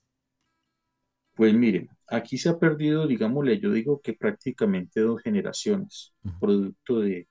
Pues 1.35 1.53
miren, 1.53 1.89
aquí 2.07 2.37
se 2.37 2.49
ha 2.49 2.57
perdido, 2.57 3.05
digámosle, 3.05 3.59
yo 3.59 3.71
digo 3.71 4.01
que 4.01 4.13
prácticamente 4.13 5.01
dos 5.01 5.21
generaciones, 5.21 6.13
producto 6.39 7.01
de 7.01 7.27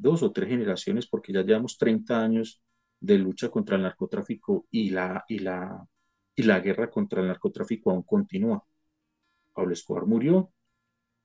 dos 0.00 0.22
o 0.22 0.32
tres 0.32 0.48
generaciones, 0.48 1.06
porque 1.06 1.32
ya 1.32 1.42
llevamos 1.42 1.78
30 1.78 2.22
años 2.22 2.62
de 3.00 3.18
lucha 3.18 3.50
contra 3.50 3.76
el 3.76 3.82
narcotráfico 3.82 4.66
y 4.70 4.90
la, 4.90 5.24
y 5.28 5.38
la, 5.40 5.86
y 6.34 6.42
la 6.42 6.60
guerra 6.60 6.90
contra 6.90 7.20
el 7.20 7.28
narcotráfico 7.28 7.90
aún 7.90 8.02
continúa. 8.02 8.64
Pablo 9.52 9.72
Escobar 9.72 10.06
murió, 10.06 10.52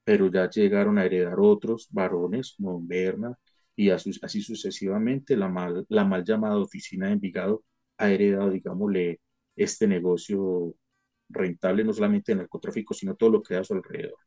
pero 0.03 0.32
ya 0.32 0.50
llegaron 0.50 0.98
a 0.98 1.05
heredar 1.05 1.39
otros 1.39 1.88
varones 1.91 2.55
como 2.58 2.82
Berna 2.82 3.38
y 3.75 3.89
así 3.89 4.41
sucesivamente. 4.41 5.38
La 5.38 5.50
mal, 5.50 5.86
la 5.89 6.05
mal 6.05 6.24
llamada 6.24 6.58
oficina 6.58 7.08
de 7.08 7.13
Envigado 7.13 7.63
ha 7.98 8.10
heredado, 8.12 8.50
digámosle, 8.51 9.22
este 9.55 9.88
negocio 9.88 10.75
rentable 11.29 11.84
no 11.84 11.94
solamente 11.94 12.34
de 12.34 12.38
narcotráfico, 12.39 12.94
sino 12.94 13.15
todo 13.15 13.32
lo 13.32 13.44
que 13.44 13.55
da 13.55 13.62
a 13.62 13.63
su 13.63 13.74
alrededor 13.74 14.25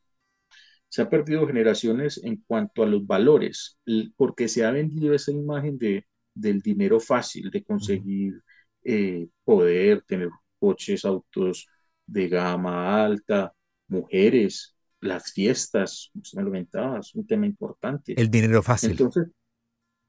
se 0.89 1.03
ha 1.03 1.11
perdido 1.11 1.47
generaciones 1.47 2.21
en 2.25 2.43
cuanto 2.47 2.83
a 2.83 2.87
los 2.87 3.07
valores, 3.07 3.79
porque 4.17 4.49
se 4.49 4.65
ha 4.65 4.71
vendido 4.71 5.15
esa 5.15 5.33
imagen 5.33 5.79
de, 5.79 6.07
del 6.35 6.61
dinero 6.61 6.99
fácil, 7.01 7.51
de 7.51 7.63
conseguir 7.63 8.43
eh, 8.83 9.29
poder, 9.45 10.03
tener 10.03 10.31
coches, 10.59 11.05
autos 11.05 11.69
de 12.07 12.29
gama 12.29 13.05
alta, 13.05 13.53
mujeres, 13.89 14.75
las 15.01 15.33
fiestas, 15.33 16.11
usted 16.15 16.43
me 16.43 16.67
es 16.99 17.15
un 17.15 17.27
tema 17.27 17.47
importante. 17.47 18.15
El 18.17 18.31
dinero 18.31 18.63
fácil. 18.63 18.93
Entonces, 18.93 19.29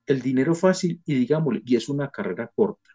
el 0.06 0.22
dinero 0.22 0.56
fácil, 0.56 1.02
y 1.06 1.16
digámosle, 1.16 1.62
y 1.66 1.76
es 1.76 1.90
una 1.90 2.10
carrera 2.10 2.50
corta. 2.54 2.90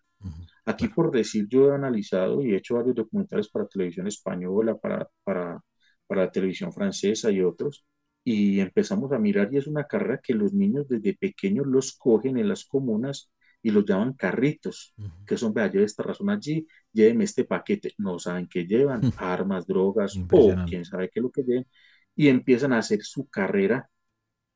Aquí, 0.65 0.89
por 0.89 1.11
decir, 1.11 1.47
yo 1.49 1.71
he 1.71 1.75
analizado 1.75 2.43
y 2.43 2.53
he 2.53 2.57
hecho 2.57 2.77
varios 2.77 2.97
documentales 2.97 3.49
para 3.51 3.67
televisión 3.67 4.07
española, 4.07 4.77
para, 4.77 5.07
para 5.23 5.61
para 6.07 6.25
la 6.25 6.31
televisión 6.31 6.73
francesa 6.73 7.31
y 7.31 7.41
otros, 7.43 7.85
y 8.25 8.61
empezamos 8.61 9.13
a 9.13 9.19
mirar 9.19 9.53
y 9.53 9.59
es 9.59 9.67
una 9.67 9.85
carrera 9.85 10.21
que 10.23 10.35
los 10.35 10.53
niños 10.55 10.89
desde 10.89 11.15
pequeños 11.15 11.67
los 11.67 11.93
cogen 11.97 12.39
en 12.39 12.49
las 12.49 12.65
comunas 12.65 13.31
y 13.63 13.71
los 13.71 13.85
llaman 13.85 14.13
carritos, 14.15 14.95
que 15.27 15.37
son, 15.37 15.53
vea, 15.55 15.71
lleve 15.71 15.85
esta 15.85 16.03
razón 16.03 16.31
allí, 16.31 16.67
lléveme 16.93 17.25
este 17.25 17.45
paquete, 17.45 17.93
no 17.99 18.19
saben 18.19 18.47
qué 18.49 18.67
llevan, 18.67 19.07
armas, 19.17 19.67
drogas, 19.67 20.23
o 20.31 20.57
quién 20.67 20.85
sabe 20.85 21.11
qué 21.11 21.21
es 21.21 21.23
lo 21.23 21.31
que 21.31 21.43
llevan, 21.43 21.67
y 22.15 22.29
empiezan 22.29 22.73
a 22.73 22.79
hacer 22.79 23.03
su 23.03 23.29
carrera 23.29 23.89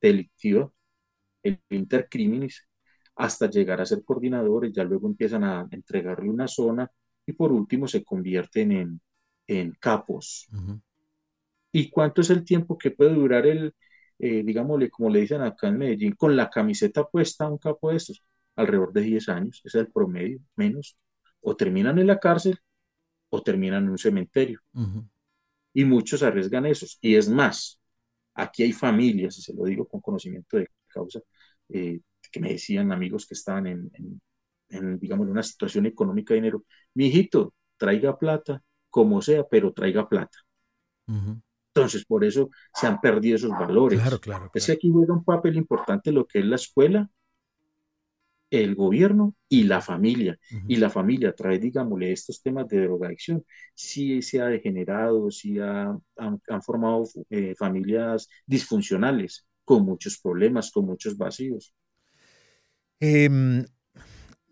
delictiva, 0.00 0.70
el 1.42 1.60
intercriminis, 1.70 2.66
hasta 3.16 3.50
llegar 3.50 3.80
a 3.80 3.86
ser 3.86 4.04
coordinadores, 4.04 4.72
ya 4.72 4.84
luego 4.84 5.08
empiezan 5.08 5.44
a 5.44 5.66
entregarle 5.70 6.30
una 6.30 6.46
zona 6.48 6.90
y 7.26 7.32
por 7.32 7.52
último 7.52 7.88
se 7.88 8.04
convierten 8.04 8.72
en, 8.72 9.00
en 9.46 9.72
capos. 9.80 10.48
¿Y 11.72 11.90
cuánto 11.90 12.20
es 12.22 12.30
el 12.30 12.44
tiempo 12.44 12.78
que 12.78 12.90
puede 12.90 13.14
durar 13.14 13.46
el, 13.46 13.74
eh, 14.18 14.42
digámosle, 14.44 14.90
como 14.90 15.10
le 15.10 15.20
dicen 15.20 15.42
acá 15.42 15.68
en 15.68 15.78
Medellín, 15.78 16.12
con 16.12 16.36
la 16.36 16.48
camiseta 16.50 17.04
puesta 17.04 17.48
un 17.48 17.58
capo 17.58 17.90
de 17.90 17.96
estos? 17.96 18.24
Alrededor 18.56 18.92
de 18.92 19.02
10 19.02 19.28
años, 19.28 19.60
ese 19.64 19.78
es 19.78 19.86
el 19.86 19.92
promedio, 19.92 20.40
menos. 20.56 20.96
O 21.40 21.54
terminan 21.56 21.98
en 21.98 22.06
la 22.08 22.18
cárcel 22.18 22.58
o 23.30 23.42
terminan 23.42 23.84
en 23.84 23.90
un 23.90 23.98
cementerio. 23.98 24.60
Y 25.74 25.84
muchos 25.84 26.22
arriesgan 26.22 26.66
esos. 26.66 26.98
Y 27.00 27.14
es 27.14 27.28
más, 27.28 27.80
aquí 28.34 28.62
hay 28.62 28.72
familias, 28.72 29.38
y 29.38 29.42
se 29.42 29.54
lo 29.54 29.64
digo 29.64 29.86
con 29.86 30.00
conocimiento 30.00 30.56
de 30.56 30.68
causa, 30.88 31.20
eh, 31.68 32.00
que 32.32 32.40
me 32.40 32.50
decían 32.50 32.92
amigos 32.92 33.26
que 33.26 33.34
estaban 33.34 33.66
en, 33.66 33.90
en, 34.70 34.98
digamos, 34.98 35.28
una 35.28 35.42
situación 35.42 35.86
económica 35.86 36.34
de 36.34 36.40
dinero, 36.40 36.64
mi 36.94 37.06
hijito, 37.06 37.54
traiga 37.76 38.18
plata, 38.18 38.62
como 38.90 39.22
sea, 39.22 39.44
pero 39.46 39.72
traiga 39.72 40.08
plata. 40.08 40.38
Entonces, 41.78 42.04
por 42.04 42.24
eso 42.24 42.50
se 42.74 42.86
han 42.86 43.00
perdido 43.00 43.36
esos 43.36 43.50
valores. 43.50 44.00
Claro, 44.00 44.20
claro, 44.20 44.50
Es 44.54 44.66
que 44.66 44.72
aquí 44.72 44.90
juega 44.90 45.14
un 45.14 45.24
papel 45.24 45.56
importante 45.56 46.12
lo 46.12 46.26
que 46.26 46.40
es 46.40 46.44
la 46.44 46.56
escuela, 46.56 47.10
el 48.50 48.74
gobierno 48.74 49.34
y 49.48 49.64
la 49.64 49.80
familia. 49.80 50.38
Y 50.66 50.76
la 50.76 50.90
familia, 50.90 51.34
través, 51.34 51.60
digámosle, 51.60 52.12
estos 52.12 52.42
temas 52.42 52.66
de 52.68 52.82
drogadicción, 52.82 53.44
sí 53.74 54.22
se 54.22 54.40
ha 54.40 54.46
degenerado, 54.46 55.30
sí 55.30 55.58
han, 55.58 56.02
formado 56.62 57.04
eh, 57.30 57.54
familias 57.56 58.28
disfuncionales, 58.46 59.46
con 59.64 59.84
muchos 59.84 60.18
problemas, 60.18 60.70
con 60.70 60.86
muchos 60.86 61.16
vacíos. 61.16 61.74
Em, 63.00 63.64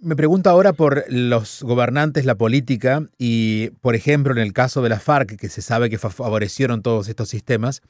me 0.01 0.17
pregunto 0.17 0.51
ahora 0.51 0.73
por 0.73 1.05
los 1.09 1.63
gobernantes, 1.63 2.25
la 2.25 2.35
política 2.35 3.03
y, 3.19 3.71
por 3.81 3.95
ejemplo, 3.95 4.33
en 4.33 4.39
el 4.39 4.53
caso 4.53 4.83
de 4.83 4.89
la 4.89 5.01
FARC, 5.01 5.37
que 5.37 5.49
se 5.49 5.63
sabe 5.63 5.91
que 5.91 5.99
favorecieron 5.99 6.83
todos 6.83 7.09
estos 7.09 7.29
sistemas, 7.29 7.83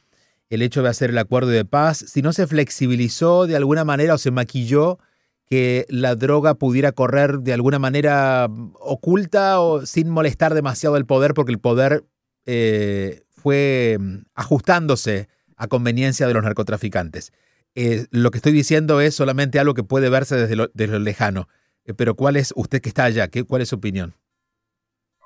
el 0.48 0.62
hecho 0.62 0.82
de 0.82 0.88
hacer 0.88 1.10
el 1.10 1.18
acuerdo 1.18 1.50
de 1.50 1.64
paz, 1.64 2.04
si 2.06 2.22
no 2.22 2.32
se 2.32 2.46
flexibilizó 2.46 3.46
de 3.46 3.56
alguna 3.56 3.84
manera 3.84 4.14
o 4.14 4.18
se 4.18 4.30
maquilló 4.30 4.98
que 5.46 5.86
la 5.88 6.14
droga 6.14 6.54
pudiera 6.54 6.92
correr 6.92 7.40
de 7.40 7.52
alguna 7.52 7.78
manera 7.78 8.48
oculta 8.80 9.60
o 9.60 9.86
sin 9.86 10.08
molestar 10.08 10.54
demasiado 10.54 10.96
el 10.96 11.06
poder, 11.06 11.34
porque 11.34 11.52
el 11.52 11.58
poder 11.58 12.04
eh, 12.46 13.22
fue 13.28 13.98
ajustándose 14.34 15.28
a 15.56 15.68
conveniencia 15.68 16.26
de 16.26 16.34
los 16.34 16.42
narcotraficantes. 16.42 17.32
Eh, 17.74 18.06
lo 18.10 18.30
que 18.30 18.38
estoy 18.38 18.52
diciendo 18.52 19.00
es 19.00 19.14
solamente 19.14 19.58
algo 19.58 19.74
que 19.74 19.84
puede 19.84 20.08
verse 20.08 20.36
desde 20.36 20.56
lo 20.56 20.98
lejano. 20.98 21.48
Eh, 21.86 21.94
pero 21.94 22.14
¿cuál 22.14 22.36
es, 22.36 22.52
usted 22.56 22.80
que 22.80 22.88
está 22.88 23.04
allá, 23.04 23.28
¿qué, 23.28 23.44
cuál 23.44 23.62
es 23.62 23.68
su 23.68 23.76
opinión? 23.76 24.14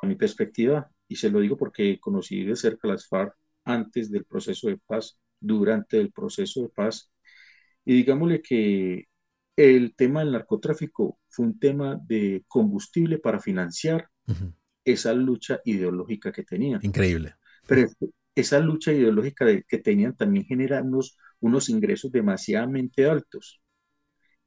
A 0.03 0.07
mi 0.07 0.15
perspectiva, 0.15 0.91
y 1.09 1.17
se 1.17 1.31
lo 1.31 1.41
digo 1.41 1.57
porque 1.57 1.99
conocí 1.99 2.45
de 2.45 2.55
cerca 2.55 2.89
las 2.89 3.09
FARC 3.09 3.35
antes 3.65 4.11
del 4.11 4.25
proceso 4.25 4.69
de 4.69 4.79
paz, 4.79 5.19
durante 5.41 5.99
el 5.99 6.13
proceso 6.13 6.63
de 6.63 6.69
paz, 6.69 7.11
y 7.85 7.95
digámosle 7.95 8.43
que 8.43 9.09
el 9.57 9.95
tema 9.95 10.21
del 10.21 10.33
narcotráfico 10.33 11.19
fue 11.29 11.47
un 11.47 11.59
tema 11.59 11.99
de 12.07 12.45
combustible 12.47 13.19
para 13.19 13.41
financiar 13.41 14.09
esa 14.85 15.13
lucha 15.13 15.61
ideológica 15.65 16.31
que 16.31 16.45
tenían. 16.45 16.81
Increíble. 16.83 17.35
Pero 17.67 17.89
esa 18.35 18.59
lucha 18.61 18.93
ideológica 18.93 19.47
que 19.67 19.79
tenían 19.79 20.17
también 20.17 20.45
genera 20.45 20.83
unos 21.41 21.69
ingresos 21.69 22.13
demasiadamente 22.13 23.07
altos. 23.07 23.61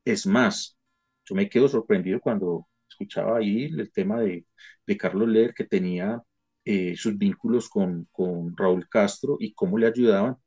Es 0.05 0.25
más, 0.25 0.77
yo 1.25 1.36
me 1.36 1.50
quedo 1.50 1.68
sorprendido 1.68 2.20
cuando 2.20 2.68
escuchaba 2.89 3.38
ahí 3.38 3.65
el 3.65 3.92
tema 3.92 4.22
de, 4.22 4.46
Carlos 4.98 5.27
Leder 5.27 5.53
que 5.53 5.63
tenía 5.65 6.22
eh, 6.65 6.96
sus 6.96 7.18
vínculos 7.18 7.70
con, 7.70 8.08
con 8.12 8.56
Raúl 8.56 8.88
Castro 8.89 9.38
y 9.39 9.53
cómo 9.53 9.77
le 9.77 9.88
ayudaban. 9.88 10.38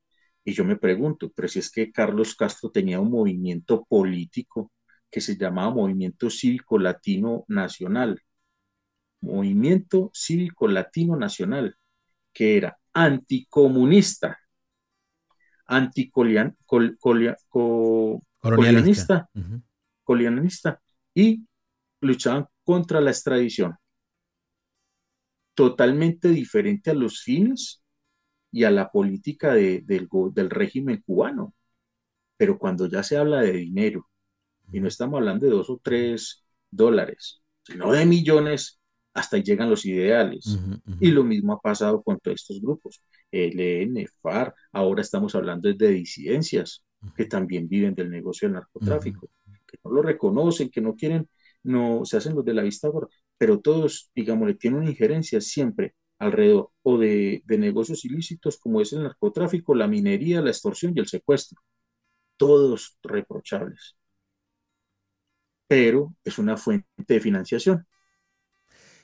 Y 0.45 0.53
yo 0.53 0.65
me 0.65 0.77
pregunto, 0.77 1.33
pero 1.35 1.49
si 1.49 1.59
es 1.59 1.71
que 1.71 1.91
Carlos 1.91 2.37
Castro 2.37 2.71
tenía 2.71 3.01
un 3.01 3.11
movimiento 3.11 3.85
político 3.85 4.73
que 5.11 5.21
se 5.21 5.37
llamaba 5.37 5.75
Movimiento 5.75 6.31
Cívico 6.31 6.79
Latino 6.79 7.45
Nacional. 7.49 8.21
Movimiento 9.21 10.11
Cívico 10.15 10.69
Latino 10.69 11.17
Nacional, 11.17 11.77
que 12.33 12.57
era 12.59 12.79
anticomunista, 12.93 14.39
anticolonialista, 15.67 16.59
colonialista 18.39 19.29
y 21.15 21.47
luchaban 22.01 22.47
contra 22.65 23.01
la 23.01 23.11
extradición. 23.11 23.75
Totalmente 25.55 26.29
diferente 26.29 26.91
a 26.91 26.95
los 26.95 27.23
fines 27.23 27.83
y 28.53 28.65
a 28.65 28.71
la 28.71 28.91
política 28.91 29.55
del, 29.55 29.87
del 29.87 30.51
régimen 30.51 31.03
cubano. 31.05 31.55
Pero 32.37 32.59
cuando 32.59 32.87
ya 32.87 33.03
se 33.03 33.17
habla 33.17 33.41
de 33.41 33.53
dinero, 33.53 34.09
y 34.73 34.81
no 34.81 34.89
estamos 34.89 35.19
hablando 35.19 35.47
de 35.47 35.53
dos 35.53 35.71
o 35.71 35.81
tres 35.83 36.45
dólares, 36.71 37.43
sino 37.63 37.93
de 37.93 38.05
millones, 38.05 38.81
hasta 39.15 39.37
ahí 39.37 39.43
llegan 39.43 39.71
los 39.71 39.87
ideales. 39.87 40.59
Y 41.01 41.11
lo 41.11 41.25
mismo 41.25 41.55
ha 41.55 41.61
pasado 41.61 42.03
con 42.03 42.19
todos 42.19 42.41
estos 42.43 42.61
grupos. 42.61 43.01
ELN, 43.31 44.07
FAR, 44.21 44.55
ahora 44.73 45.01
estamos 45.01 45.35
hablando 45.35 45.73
de 45.73 45.89
disidencias 45.89 46.85
que 47.17 47.25
también 47.25 47.69
viven 47.69 47.95
del 47.95 48.11
negocio 48.11 48.49
del 48.49 48.55
narcotráfico 48.55 49.31
que 49.67 49.79
no 49.85 49.91
lo 49.91 50.03
reconocen, 50.03 50.71
que 50.71 50.81
no 50.81 50.95
quieren, 50.97 51.29
no 51.63 52.05
se 52.05 52.17
hacen 52.17 52.35
los 52.35 52.45
de 52.45 52.55
la 52.55 52.63
vista 52.63 52.89
gorda, 52.89 53.09
pero 53.39 53.61
todos, 53.61 54.11
digamos, 54.15 54.49
le 54.49 54.55
tienen 54.55 54.81
una 54.81 54.91
injerencia 54.91 55.41
siempre 55.41 55.95
alrededor 56.19 56.71
o 56.83 56.99
de, 56.99 57.43
negocios 57.47 58.05
ilícitos 58.05 58.59
como 58.59 58.81
es 58.81 58.93
el 58.93 59.03
narcotráfico, 59.03 59.75
la 59.75 59.89
minería, 59.89 60.41
la 60.41 60.51
extorsión 60.51 60.93
y 60.97 61.01
el 61.01 61.07
secuestro. 61.07 61.61
Todos 62.37 62.97
reprochables. 63.03 63.97
Pero 65.69 66.15
es 66.25 66.39
una 66.39 66.57
fuente 66.57 66.87
de 66.97 67.21
financiación. 67.21 67.87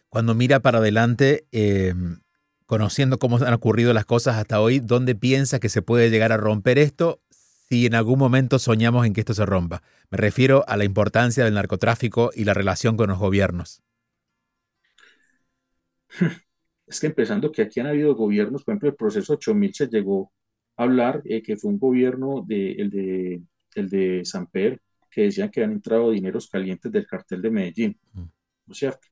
Cuando 0.08 0.34
mira 0.34 0.60
para 0.60 0.78
adelante, 0.78 1.46
em, 1.50 2.20
conociendo 2.66 3.18
cómo 3.18 3.38
han 3.38 3.54
ocurrido 3.54 3.92
las 3.92 4.04
cosas 4.04 4.36
hasta 4.36 4.60
hoy, 4.60 4.78
¿dónde 4.78 5.14
piensa 5.14 5.58
que 5.58 5.68
se 5.68 5.82
puede 5.82 6.10
llegar 6.10 6.32
a 6.32 6.36
romper 6.36 6.78
esto? 6.78 7.20
Si 7.72 7.86
en 7.86 7.94
algún 7.94 8.18
momento 8.18 8.58
soñamos 8.58 9.06
en 9.06 9.14
que 9.14 9.22
esto 9.22 9.32
se 9.32 9.46
rompa. 9.46 9.82
Me 10.10 10.18
refiero 10.18 10.62
a 10.68 10.76
la 10.76 10.84
importancia 10.84 11.42
del 11.42 11.54
narcotráfico 11.54 12.30
y 12.34 12.44
la 12.44 12.52
relación 12.52 12.98
con 12.98 13.08
los 13.08 13.18
gobiernos. 13.18 13.82
Es 16.86 17.00
que 17.00 17.06
empezando 17.06 17.50
que 17.50 17.62
aquí 17.62 17.80
han 17.80 17.86
habido 17.86 18.14
gobiernos, 18.14 18.64
por 18.64 18.72
ejemplo, 18.72 18.90
el 18.90 18.96
proceso 18.96 19.32
8000 19.32 19.72
se 19.72 19.86
llegó 19.86 20.30
a 20.76 20.82
hablar 20.82 21.22
eh, 21.24 21.42
que 21.42 21.56
fue 21.56 21.70
un 21.70 21.78
gobierno 21.78 22.44
de, 22.46 22.72
el, 22.72 22.90
de, 22.90 23.42
el 23.74 23.88
de 23.88 24.22
Samper, 24.26 24.82
que 25.10 25.22
decían 25.22 25.48
que 25.48 25.64
han 25.64 25.72
entrado 25.72 26.10
dineros 26.10 26.50
calientes 26.50 26.92
del 26.92 27.06
cartel 27.06 27.40
de 27.40 27.50
Medellín, 27.50 27.98
mm. 28.12 28.20
¿no 28.20 28.72
es 28.72 28.76
cierto? 28.76 29.08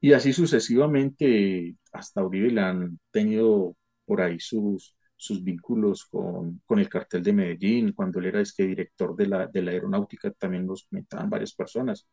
Y 0.00 0.12
así 0.12 0.32
sucesivamente, 0.32 1.76
hasta 1.92 2.24
Uribe 2.24 2.50
le 2.50 2.60
han 2.62 2.98
tenido 3.12 3.76
por 4.04 4.20
ahí 4.20 4.40
sus, 4.40 4.96
sus 5.18 5.42
vínculos 5.42 6.06
con, 6.06 6.62
con, 6.64 6.78
el 6.78 6.88
cartel 6.88 7.22
de 7.24 7.32
Medellín, 7.32 7.92
cuando 7.92 8.20
él 8.20 8.26
era 8.26 8.40
este 8.40 8.66
director 8.66 9.16
de 9.16 9.26
la, 9.26 9.46
de 9.48 9.62
la 9.62 9.72
aeronáutica, 9.72 10.30
también 10.30 10.64
nos 10.64 10.84
comentaban 10.84 11.28
varias 11.28 11.52
personas. 11.52 12.06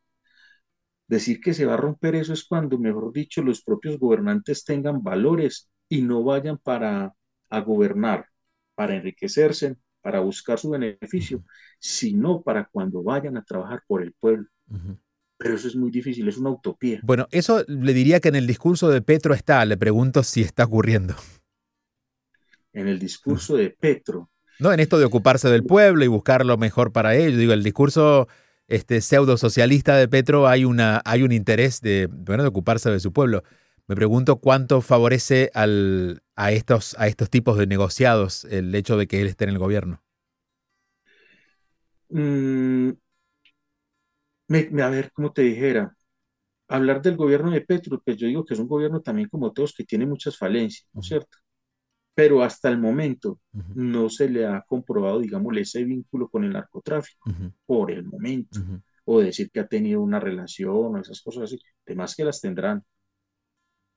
Decir 1.07 1.39
que 1.39 1.53
se 1.53 1.67
va 1.67 1.75
a 1.75 1.77
romper 1.77 2.15
eso 2.15 2.33
es 2.33 2.43
cuando, 2.43 2.79
mejor 2.79 3.13
dicho, 3.13 3.43
los 3.43 3.61
propios 3.61 3.99
gobernantes 3.99 4.65
tengan 4.65 5.03
valores 5.03 5.69
y 5.87 6.01
no 6.01 6.23
vayan 6.23 6.57
para 6.57 7.13
a 7.51 7.59
gobernar, 7.59 8.25
para 8.73 8.95
enriquecerse, 8.95 9.77
para 10.01 10.19
buscar 10.19 10.57
su 10.57 10.71
beneficio, 10.71 11.43
sino 11.79 12.41
para 12.41 12.65
cuando 12.65 13.03
vayan 13.03 13.37
a 13.37 13.43
trabajar 13.43 13.83
por 13.87 14.01
el 14.01 14.13
pueblo. 14.13 14.47
Pero 15.37 15.53
eso 15.53 15.67
es 15.67 15.75
muy 15.75 15.91
difícil, 15.91 16.27
es 16.27 16.37
una 16.37 16.49
utopía. 16.49 17.01
Bueno, 17.03 17.27
eso 17.29 17.63
le 17.67 17.93
diría 17.93 18.19
que 18.19 18.29
en 18.29 18.35
el 18.35 18.47
discurso 18.47 18.89
de 18.89 19.03
Petro 19.03 19.35
está, 19.35 19.63
le 19.63 19.77
pregunto 19.77 20.23
si 20.23 20.41
está 20.41 20.63
ocurriendo 20.63 21.13
en 22.75 22.87
el 22.87 22.99
discurso 22.99 23.55
de 23.55 23.71
Petro. 23.71 24.29
No, 24.59 24.71
en 24.71 24.79
esto 24.79 24.99
de 24.99 25.05
ocuparse 25.05 25.49
del 25.49 25.63
pueblo 25.63 26.05
y 26.05 26.07
buscar 26.07 26.45
lo 26.45 26.57
mejor 26.57 26.91
para 26.91 27.15
ellos. 27.15 27.39
Digo, 27.39 27.53
el 27.53 27.63
discurso 27.63 28.27
este, 28.67 29.01
pseudo 29.01 29.37
socialista 29.37 29.95
de 29.95 30.07
Petro 30.07 30.47
hay, 30.47 30.65
una, 30.65 31.01
hay 31.05 31.23
un 31.23 31.31
interés 31.31 31.81
de, 31.81 32.07
bueno, 32.11 32.43
de 32.43 32.49
ocuparse 32.49 32.91
de 32.91 32.99
su 32.99 33.11
pueblo. 33.11 33.43
Me 33.87 33.95
pregunto 33.95 34.37
cuánto 34.37 34.81
favorece 34.81 35.51
al, 35.53 36.21
a, 36.35 36.51
estos, 36.51 36.95
a 36.99 37.07
estos 37.07 37.29
tipos 37.29 37.57
de 37.57 37.67
negociados 37.67 38.45
el 38.45 38.73
hecho 38.75 38.97
de 38.97 39.07
que 39.07 39.21
él 39.21 39.27
esté 39.27 39.45
en 39.45 39.51
el 39.51 39.59
gobierno. 39.59 40.01
Mm, 42.09 42.91
a 44.49 44.89
ver, 44.89 45.11
¿cómo 45.13 45.31
te 45.33 45.43
dijera? 45.43 45.95
Hablar 46.67 47.01
del 47.01 47.17
gobierno 47.17 47.51
de 47.51 47.61
Petro, 47.61 48.01
pues 48.03 48.17
yo 48.17 48.27
digo 48.27 48.45
que 48.45 48.55
es 48.55 48.59
un 48.59 48.67
gobierno 48.67 49.01
también 49.01 49.29
como 49.29 49.53
todos 49.53 49.73
que 49.73 49.83
tiene 49.83 50.05
muchas 50.05 50.37
falencias, 50.37 50.87
¿no 50.93 51.01
es 51.01 51.07
cierto? 51.07 51.37
Pero 52.15 52.41
hasta 52.41 52.69
el 52.69 52.79
momento 52.79 53.41
no 53.75 54.09
se 54.09 54.29
le 54.29 54.45
ha 54.45 54.61
comprobado, 54.61 55.19
digámosle, 55.19 55.61
ese 55.61 55.83
vínculo 55.83 56.29
con 56.29 56.45
el 56.45 56.53
narcotráfico, 56.53 57.29
por 57.65 57.91
el 57.91 58.05
momento, 58.05 58.61
o 59.03 59.19
decir 59.19 59.51
que 59.51 59.59
ha 59.59 59.67
tenido 59.67 60.01
una 60.01 60.19
relación 60.19 60.95
o 60.95 60.97
esas 60.97 61.21
cosas 61.21 61.43
así, 61.43 61.59
además 61.85 62.15
que 62.15 62.23
las 62.23 62.39
tendrán, 62.39 62.81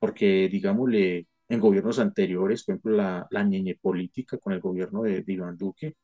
porque, 0.00 0.48
digámosle, 0.50 1.28
en 1.48 1.60
gobiernos 1.60 2.00
anteriores, 2.00 2.64
por 2.64 2.74
ejemplo, 2.74 2.96
la, 2.96 3.26
la 3.30 3.44
ñeñe 3.44 3.76
política 3.80 4.36
con 4.38 4.52
el 4.52 4.60
gobierno 4.60 5.02
de, 5.02 5.22
Iván 5.24 5.56
Duque, 5.56 5.94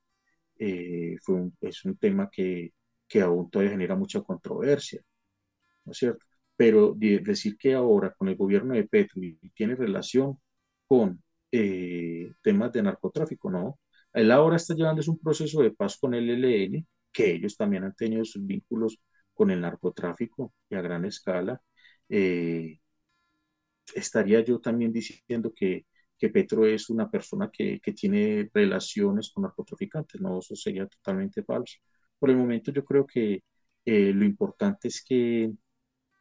eh, 0.57 1.17
fue 1.21 1.35
un, 1.35 1.57
es 1.61 1.85
un 1.85 1.97
tema 1.97 2.31
que, 2.31 2.73
que 3.09 3.21
aún 3.23 3.51
todavía 3.51 3.73
genera 3.73 3.97
mucha 3.97 4.23
controversia, 4.23 5.03
¿no 5.85 5.93
es 5.93 5.99
cierto? 5.99 6.25
Pero 6.57 6.95
decir 6.95 7.57
que 7.59 7.75
ahora 7.75 8.15
con 8.17 8.29
el 8.29 8.37
gobierno 8.37 8.75
de 8.75 8.85
Petro 8.85 9.21
tiene 9.55 9.75
relación 9.75 10.39
con 10.87 11.21
eh, 11.57 12.33
temas 12.43 12.73
de 12.73 12.83
narcotráfico, 12.83 13.51
no. 13.51 13.79
Él 14.13 14.31
ahora 14.33 14.57
está 14.57 14.75
llevando 14.75 15.03
un 15.09 15.19
proceso 15.21 15.63
de 15.63 15.71
paz 15.73 15.97
con 15.99 16.15
el 16.15 16.29
ELN, 16.31 16.87
que 17.13 17.33
ellos 17.35 17.57
también 17.57 17.85
han 17.85 17.95
tenido 17.95 18.25
sus 18.25 18.45
vínculos 18.45 18.99
con 19.33 19.51
el 19.51 19.61
narcotráfico 19.61 20.53
y 20.69 20.75
a 20.77 20.83
gran 20.83 21.05
escala. 21.05 21.61
Eh, 22.09 22.79
estaría 23.95 24.41
yo 24.41 24.61
también 24.61 24.93
diciendo 24.93 25.53
que, 25.55 25.87
Petro 26.33 26.65
es 26.65 26.89
una 26.89 27.11
persona 27.11 27.51
que, 27.53 27.81
que, 27.81 27.93
tiene 27.93 28.49
relaciones 28.55 29.31
con 29.31 29.43
narcotraficantes. 29.43 30.21
No, 30.23 30.39
eso 30.39 30.57
sería 30.57 30.87
totalmente 30.87 31.43
falso. 31.43 31.77
Por 32.19 32.31
el 32.31 32.37
momento 32.39 32.73
yo 32.73 32.83
creo 32.83 33.07
que 33.07 33.43
eh, 33.85 34.13
lo 34.15 34.25
importante 34.25 34.89
es 34.89 35.05
que 35.05 35.53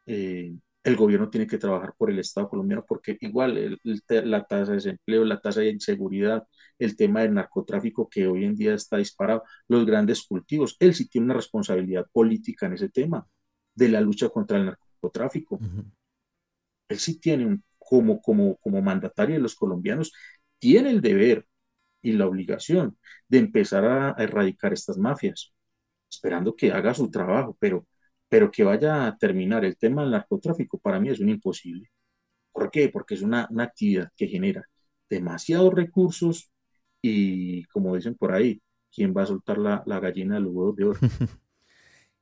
eh, 0.06 0.54
el 0.84 0.96
gobierno 0.96 1.30
tiene 1.30 1.46
que 1.46 1.56
trabajar 1.58 1.94
por 1.96 2.10
el 2.10 2.18
Estado 2.18 2.48
colombiano 2.48 2.84
porque 2.86 3.16
igual 3.20 3.80
la 4.08 4.44
tasa 4.44 4.72
de 4.72 4.76
desempleo, 4.76 5.24
la 5.24 5.40
tasa 5.40 5.60
de 5.60 5.70
inseguridad, 5.70 6.46
el 6.78 6.94
tema 6.94 7.22
del 7.22 7.32
narcotráfico 7.32 8.08
que 8.08 8.26
hoy 8.26 8.44
en 8.44 8.54
día 8.54 8.74
está 8.74 8.98
disparado, 8.98 9.44
los 9.66 9.86
grandes 9.86 10.22
cultivos, 10.26 10.76
él 10.78 10.94
sí 10.94 11.08
tiene 11.08 11.26
una 11.26 11.34
responsabilidad 11.34 12.06
política 12.12 12.66
en 12.66 12.74
ese 12.74 12.90
tema 12.90 13.26
de 13.74 13.88
la 13.88 14.02
lucha 14.02 14.28
contra 14.28 14.58
el 14.58 14.66
narcotráfico. 14.66 15.58
Él 16.88 16.98
sí 16.98 17.18
tiene 17.18 17.46
un, 17.46 17.64
como, 17.78 18.20
como, 18.20 18.56
como 18.56 18.82
mandatario 18.82 19.36
de 19.36 19.40
los 19.40 19.54
colombianos, 19.54 20.12
tiene 20.58 20.90
el 20.90 21.00
deber 21.00 21.46
y 22.02 22.12
la 22.12 22.26
obligación 22.26 22.98
de 23.26 23.38
empezar 23.38 23.86
a 23.86 24.14
erradicar 24.18 24.74
estas 24.74 24.98
mafias, 24.98 25.54
esperando 26.10 26.54
que 26.54 26.72
haga 26.72 26.92
su 26.92 27.10
trabajo, 27.10 27.56
pero 27.58 27.86
pero 28.34 28.50
que 28.50 28.64
vaya 28.64 29.06
a 29.06 29.16
terminar 29.16 29.64
el 29.64 29.76
tema 29.76 30.02
del 30.02 30.10
narcotráfico 30.10 30.76
para 30.76 30.98
mí 30.98 31.08
es 31.08 31.20
un 31.20 31.28
imposible. 31.28 31.88
¿Por 32.50 32.68
qué? 32.68 32.88
Porque 32.88 33.14
es 33.14 33.22
una, 33.22 33.48
actividad 33.58 34.10
que 34.16 34.26
genera 34.26 34.64
demasiados 35.08 35.72
recursos 35.72 36.50
y, 37.00 37.62
como 37.66 37.94
dicen 37.94 38.16
por 38.16 38.32
ahí, 38.32 38.60
¿quién 38.92 39.14
va 39.16 39.22
a 39.22 39.26
soltar 39.26 39.58
la, 39.58 39.84
gallina 40.00 40.34
de 40.34 40.40
los 40.40 40.52
huevos 40.52 40.74
de 40.74 40.84
oro? 40.84 40.98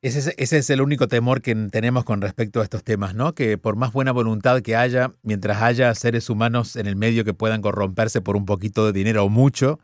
Ese 0.02 0.18
es, 0.18 0.34
ese 0.36 0.58
es, 0.58 0.68
el 0.68 0.82
único 0.82 1.08
temor 1.08 1.40
que 1.40 1.54
tenemos 1.70 2.04
con 2.04 2.20
respecto 2.20 2.60
a 2.60 2.64
estos 2.64 2.84
temas, 2.84 3.14
¿no? 3.14 3.34
Que 3.34 3.56
por 3.56 3.76
más 3.76 3.92
buena 3.92 4.12
voluntad 4.12 4.60
que 4.60 4.76
haya, 4.76 5.12
mientras 5.22 5.62
haya 5.62 5.94
seres 5.94 6.28
humanos 6.28 6.76
en 6.76 6.88
el 6.88 6.96
medio 6.96 7.24
que 7.24 7.32
puedan 7.32 7.62
corromperse 7.62 8.20
por 8.20 8.36
un 8.36 8.44
poquito 8.44 8.84
de 8.84 8.92
dinero 8.92 9.24
o 9.24 9.28
mucho, 9.30 9.78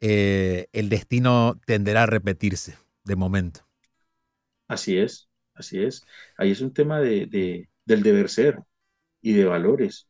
eh, 0.00 0.66
el 0.72 0.88
destino 0.88 1.60
tenderá 1.66 2.02
a 2.04 2.06
repetirse 2.06 2.78
de 3.04 3.14
momento. 3.14 3.60
Así 4.68 4.96
es, 4.96 5.27
Así 5.58 5.82
es. 5.82 6.02
Ahí 6.36 6.50
es 6.52 6.60
un 6.60 6.72
tema 6.72 7.00
de, 7.00 7.68
del 7.84 8.02
deber 8.02 8.28
ser 8.28 8.60
y 9.20 9.32
de 9.34 9.44
valores. 9.44 10.08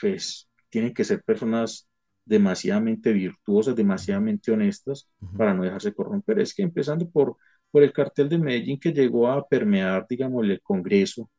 Pues 0.00 0.48
tienen 0.70 0.94
que 0.94 1.04
ser 1.04 1.22
personas 1.22 1.88
demasiadamente 2.24 3.12
virtuosas, 3.12 3.76
demasiadamente 3.76 4.52
honestas 4.52 5.08
para 5.36 5.54
no 5.54 5.62
dejarse 5.64 5.94
corromper. 5.94 6.40
Es 6.40 6.54
que 6.54 6.62
empezando 6.62 7.08
por, 7.10 7.36
por 7.70 7.82
el 7.82 7.92
cartel 7.92 8.28
de 8.28 8.38
Medellín 8.38 8.78
que 8.80 8.92
llegó 8.92 9.28
a 9.28 9.46
permear, 9.46 10.06
digamos, 10.08 10.44
el 10.44 10.60
Congreso, 10.62 11.30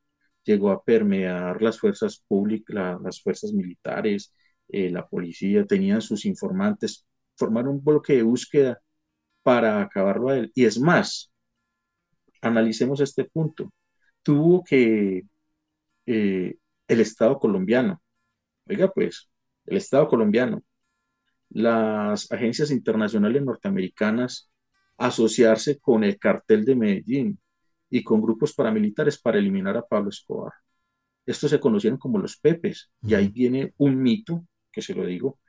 llegó 0.43 0.71
a 0.71 0.83
permear 0.83 1.61
las 1.61 1.79
fuerzas 1.79 2.23
públicas, 2.27 2.99
las 3.01 3.21
fuerzas 3.21 3.51
militares, 3.53 4.33
eh, 4.69 4.89
la 4.91 5.07
policía, 5.07 5.65
tenían 5.65 6.01
sus 6.01 6.25
informantes, 6.25 7.05
formaron 7.35 7.75
un 7.75 7.83
bloque 7.83 8.13
de 8.15 8.23
búsqueda 8.23 8.79
para 9.43 9.81
acabarlo 9.81 10.29
a 10.29 10.37
él. 10.37 10.51
Y 10.55 10.65
es 10.65 10.79
más, 10.79 11.31
analicemos 12.41 13.01
este 13.01 13.25
punto. 13.25 13.71
Tuvo 14.23 14.63
que 14.63 15.23
eh, 16.05 16.55
el 16.87 16.99
Estado 16.99 17.39
colombiano, 17.39 18.01
oiga 18.67 18.91
pues, 18.91 19.29
el 19.65 19.77
Estado 19.77 20.07
colombiano, 20.07 20.63
las 21.49 22.31
agencias 22.31 22.71
internacionales 22.71 23.43
norteamericanas 23.43 24.49
asociarse 24.97 25.79
con 25.79 26.03
el 26.03 26.17
cartel 26.17 26.65
de 26.65 26.75
Medellín 26.75 27.39
y 27.89 28.03
con 28.03 28.21
grupos 28.21 28.53
paramilitares 28.53 29.19
para 29.19 29.37
eliminar 29.37 29.77
a 29.77 29.85
Pablo 29.85 30.09
Escobar. 30.09 30.53
Estos 31.25 31.51
se 31.51 31.59
conocieron 31.59 31.97
como 31.99 32.19
los 32.19 32.37
Pepes, 32.37 32.91
y 33.01 33.13
ahí 33.15 33.29
viene 33.29 33.73
un 33.77 34.01
mito, 34.01 34.45
que 34.71 34.81
se 34.81 34.93
lo 34.93 35.05
digo, 35.05 35.39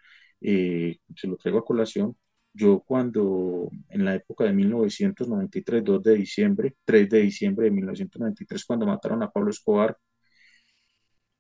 eh, 0.41 0.99
se 1.15 1.27
lo 1.29 1.37
traigo 1.37 1.59
a 1.59 1.65
colación, 1.65 2.17
yo 2.57 2.81
cuando 2.87 3.71
en 3.91 4.05
la 4.05 4.15
época 4.17 4.45
de 4.45 4.53
1993, 4.53 5.85
2 5.85 6.03
de 6.03 6.15
diciembre, 6.15 6.77
3 6.85 7.09
de 7.11 7.21
diciembre 7.21 7.67
de 7.67 7.71
1993, 7.73 8.65
cuando 8.65 8.87
mataron 8.87 9.23
a 9.23 9.31
Pablo 9.31 9.51
Escobar, 9.51 9.97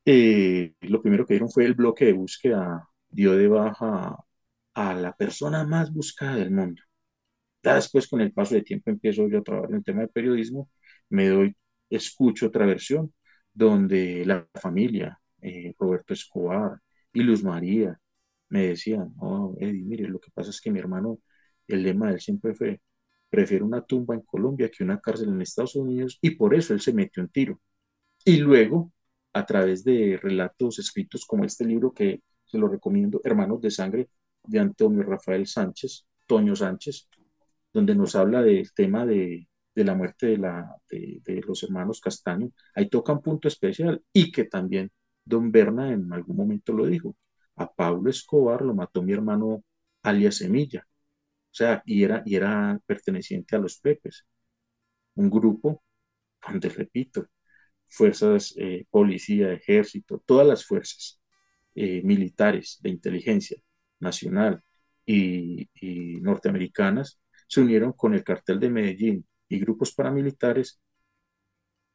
eh, 0.05 0.74
lo 0.83 1.02
primero 1.02 1.26
que 1.26 1.35
dieron 1.35 1.50
fue 1.50 1.64
el 1.64 1.74
bloque 1.74 2.07
de 2.07 2.12
búsqueda, 2.12 2.88
dio 3.09 3.37
de 3.37 3.48
baja 3.48 4.16
a 4.74 4.94
la 4.94 5.12
persona 5.16 5.64
más 5.66 5.92
buscada 5.92 6.37
del 6.37 6.50
mundo. 6.52 6.83
Ya 7.62 7.76
después, 7.76 8.09
con 8.09 8.20
el 8.20 8.33
paso 8.33 8.55
de 8.55 8.62
tiempo, 8.62 8.90
empiezo 8.90 9.29
yo 9.29 9.38
a 9.40 9.42
trabajar 9.42 9.70
en 9.70 9.76
el 9.79 9.85
tema 9.85 10.02
de 10.02 10.09
periodismo, 10.09 10.70
me 11.11 11.29
doy, 11.29 11.57
escucho 11.90 12.46
otra 12.48 12.66
versión, 12.66 13.14
donde 13.52 14.24
la 14.26 14.48
familia, 14.55 15.20
eh, 15.42 15.74
Roberto 15.79 16.14
Escobar 16.14 16.81
y 17.12 17.22
Luz 17.22 17.42
María, 17.44 17.98
me 18.49 18.69
decían, 18.69 19.15
no, 19.21 19.55
Eddie, 19.59 19.85
mire, 19.85 20.09
lo 20.09 20.21
que 20.21 20.31
pasa 20.33 20.51
es 20.51 20.61
que 20.61 20.71
mi 20.71 20.79
hermano, 20.79 21.21
el 21.69 21.83
lema 21.83 22.09
de 22.09 22.15
él 22.15 22.21
siempre 22.21 22.55
fue, 22.55 22.81
prefiere 23.31 23.65
una 23.65 23.83
tumba 23.85 24.15
en 24.15 24.23
Colombia 24.23 24.71
que 24.71 24.85
una 24.85 25.01
cárcel 25.01 25.31
en 25.31 25.43
Estados 25.43 25.77
Unidos, 25.77 26.19
y 26.21 26.31
por 26.33 26.55
eso 26.55 26.75
él 26.75 26.81
se 26.81 26.93
metió 26.93 27.23
en 27.23 27.29
tiro. 27.31 27.61
Y 28.25 28.39
luego, 28.39 28.93
a 29.33 29.47
través 29.47 29.85
de 29.85 30.19
relatos 30.23 30.79
escritos 30.79 31.25
como 31.27 31.45
este 31.45 31.65
libro 31.65 31.93
que 31.93 32.23
se 32.45 32.59
lo 32.59 32.69
recomiendo, 32.69 33.21
Hermanos 33.25 33.61
de 33.61 33.71
Sangre, 33.71 34.09
de 34.45 34.59
Antonio 34.61 35.03
Rafael 35.03 35.47
Sánchez, 35.47 36.07
Toño 36.27 36.57
Sánchez, 36.57 37.09
donde 37.73 37.95
nos 37.95 38.15
habla 38.17 38.43
del 38.43 38.73
tema 38.73 39.05
de, 39.07 39.49
de 39.77 39.85
la 39.85 39.95
muerte 39.95 40.27
de, 40.29 40.39
la, 40.39 40.75
de, 40.91 41.43
los 41.47 41.63
hermanos 41.63 42.01
Castaño, 42.01 42.51
ahí 42.75 42.89
toca 42.89 43.13
un 43.13 43.21
punto 43.21 43.47
especial 43.47 44.03
y 44.13 44.33
que 44.33 44.45
también 44.45 44.91
don 45.25 45.53
Berna 45.53 45.93
en 45.93 46.11
algún 46.13 46.37
momento 46.37 46.73
lo 46.73 46.87
dijo, 46.87 47.15
a 47.57 47.73
Pablo 47.73 48.11
Escobar 48.11 48.62
lo 48.62 48.75
mató 48.75 49.03
mi 49.03 49.12
hermano 49.12 49.64
alias 50.03 50.37
Semilla. 50.37 50.87
O 51.53 51.55
sea, 51.57 51.83
y 51.87 52.05
era, 52.05 52.23
y 52.27 52.37
era 52.37 52.81
perteneciente 52.87 53.57
a 53.57 53.61
los 53.61 53.79
Pepes, 53.81 54.27
un 55.16 55.31
grupo 55.31 55.83
donde, 56.49 56.69
repito, 56.71 57.27
fuerzas, 57.88 58.55
eh, 58.59 58.87
policía, 58.90 59.53
ejército, 59.53 60.23
todas 60.27 60.47
las 60.47 60.64
fuerzas 60.66 61.21
eh, 61.75 62.03
militares 62.05 62.79
de 62.83 62.90
inteligencia 62.90 63.59
nacional 64.01 64.62
y, 65.07 65.69
y 65.75 66.21
norteamericanas 66.23 67.21
se 67.49 67.62
unieron 67.62 67.92
con 67.95 68.14
el 68.14 68.25
cartel 68.25 68.61
de 68.61 68.71
Medellín 68.71 69.27
y 69.49 69.61
grupos 69.61 69.95
paramilitares 69.95 70.81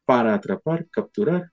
para 0.04 0.34
atrapar, 0.34 0.88
capturar 0.90 1.51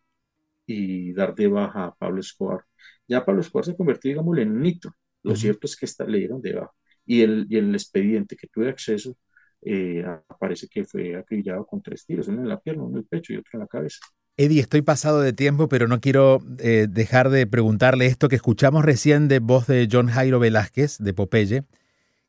y 0.72 1.14
dar 1.14 1.34
de 1.36 1.48
baja 1.48 1.86
a 1.86 1.96
Pablo 1.96 2.20
Escobar 2.20 2.64
ya 3.10 3.26
Pablo 3.26 3.42
Escobar 3.42 3.66
se 3.66 3.76
convertido, 3.76 4.14
digamos, 4.14 4.38
en 4.38 4.52
un 4.52 4.66
hito. 4.66 4.96
Lo 5.24 5.36
cierto 5.36 5.68
es 5.68 5.76
que 5.76 5.86
está, 5.86 6.06
le 6.06 6.20
dieron 6.20 6.42
debajo. 6.42 6.74
Y 7.06 7.22
el, 7.22 7.48
y 7.50 7.58
el 7.58 7.74
expediente 7.74 8.38
que 8.38 8.48
tuve 8.48 8.70
acceso 8.70 9.18
eh, 9.64 10.06
aparece 10.30 10.68
que 10.68 10.86
fue 10.86 11.16
acribillado 11.16 11.66
con 11.66 11.82
tres 11.82 12.06
tiros, 12.06 12.28
uno 12.28 12.44
en 12.44 12.48
la 12.48 12.60
pierna, 12.60 12.84
uno 12.84 12.92
en 12.94 12.98
el 13.00 13.06
pecho 13.06 13.34
y 13.34 13.38
otro 13.38 13.50
en 13.54 13.60
la 13.62 13.68
cabeza. 13.68 14.00
Eddie, 14.38 14.62
estoy 14.62 14.84
pasado 14.84 15.20
de 15.20 15.34
tiempo, 15.34 15.68
pero 15.68 15.88
no 15.88 16.00
quiero 16.00 16.40
eh, 16.60 16.88
dejar 16.90 17.30
de 17.30 17.46
preguntarle 17.48 18.06
esto 18.06 18.30
que 18.30 18.38
escuchamos 18.38 18.86
recién 18.86 19.28
de 19.28 19.40
voz 19.40 19.68
de 19.68 19.90
John 19.92 20.08
Jairo 20.08 20.40
Velázquez, 20.40 20.98
de 21.00 21.14
Popeye, 21.14 21.64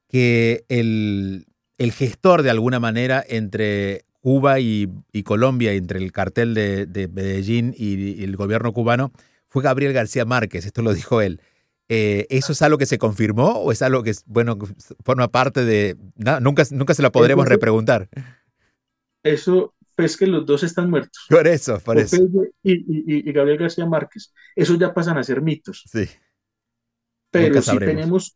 que 0.08 0.64
el, 0.68 1.46
el 1.78 1.92
gestor 1.92 2.42
de 2.42 2.50
alguna 2.50 2.80
manera 2.80 3.22
entre 3.28 4.06
Cuba 4.20 4.60
y, 4.60 4.88
y 5.12 5.22
Colombia, 5.22 5.72
entre 5.72 5.98
el 5.98 6.12
cartel 6.12 6.54
de, 6.54 6.86
de 6.86 7.08
Medellín 7.08 7.74
y, 7.76 8.20
y 8.20 8.24
el 8.24 8.36
gobierno 8.36 8.72
cubano, 8.72 9.12
fue 9.48 9.62
Gabriel 9.62 9.92
García 9.92 10.24
Márquez, 10.24 10.64
esto 10.64 10.82
lo 10.82 10.94
dijo 10.94 11.20
él. 11.20 11.40
Eh, 11.92 12.28
¿Eso 12.30 12.52
es 12.52 12.62
algo 12.62 12.78
que 12.78 12.86
se 12.86 12.98
confirmó 12.98 13.48
o 13.48 13.72
es 13.72 13.82
algo 13.82 14.04
que, 14.04 14.12
bueno, 14.26 14.56
forma 15.04 15.26
parte 15.26 15.64
de... 15.64 15.96
nunca, 16.40 16.62
nunca 16.70 16.94
se 16.94 17.02
lo 17.02 17.10
podremos 17.10 17.48
repreguntar. 17.48 18.08
Eso, 19.24 19.74
pues 19.96 20.16
que 20.16 20.28
los 20.28 20.46
dos 20.46 20.62
están 20.62 20.88
muertos. 20.88 21.26
Por 21.28 21.48
eso, 21.48 21.80
por 21.80 21.98
eso. 21.98 22.16
Y, 22.62 23.32
Gabriel 23.32 23.58
García 23.58 23.86
Márquez. 23.86 24.32
Eso 24.54 24.76
ya 24.76 24.94
pasan 24.94 25.18
a 25.18 25.24
ser 25.24 25.42
mitos. 25.42 25.82
Sí. 25.90 26.08
Pero 27.32 27.60
si 27.60 27.76
tenemos, 27.78 28.34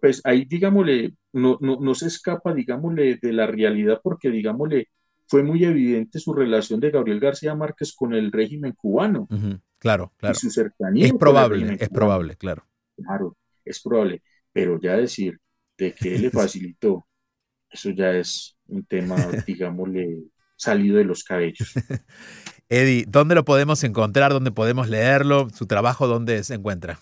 pues 0.00 0.22
ahí 0.24 0.46
digámosle, 0.46 1.14
no, 1.34 1.58
no, 1.60 1.78
no 1.80 1.94
se 1.94 2.06
escapa, 2.06 2.54
digámosle, 2.54 3.18
de 3.20 3.32
la 3.34 3.46
realidad 3.46 4.00
porque, 4.02 4.30
digámosle, 4.30 4.88
fue 5.26 5.42
muy 5.42 5.64
evidente 5.64 6.18
su 6.18 6.34
relación 6.34 6.80
de 6.80 6.90
Gabriel 6.90 7.20
García 7.20 7.54
Márquez 7.54 7.94
con 7.94 8.14
el 8.14 8.32
régimen 8.32 8.72
cubano. 8.72 9.28
Claro, 9.78 10.12
claro. 10.16 10.34
Y 10.34 10.38
su 10.38 10.50
cercanía. 10.50 11.06
Es 11.06 11.14
probable, 11.14 11.76
es 11.78 11.88
probable, 11.88 12.36
claro. 12.36 12.66
Claro, 12.96 13.36
es 13.64 13.80
probable. 13.80 14.22
Pero 14.52 14.80
ya 14.80 14.96
decir 14.96 15.38
de 15.76 15.92
que 15.92 16.14
él 16.14 16.22
le 16.22 16.30
facilitó, 16.30 17.06
eso 17.70 17.90
ya 17.90 18.12
es 18.12 18.56
un 18.66 18.84
tema, 18.84 19.16
digámosle, 19.46 20.24
salido 20.56 20.96
de 20.96 21.04
los 21.04 21.24
cabellos. 21.24 21.74
Eddie, 22.68 23.04
¿dónde 23.06 23.34
lo 23.34 23.44
podemos 23.44 23.84
encontrar? 23.84 24.32
¿Dónde 24.32 24.52
podemos 24.52 24.88
leerlo? 24.88 25.48
¿Su 25.50 25.66
trabajo 25.66 26.06
dónde 26.06 26.42
se 26.44 26.54
encuentra? 26.54 27.00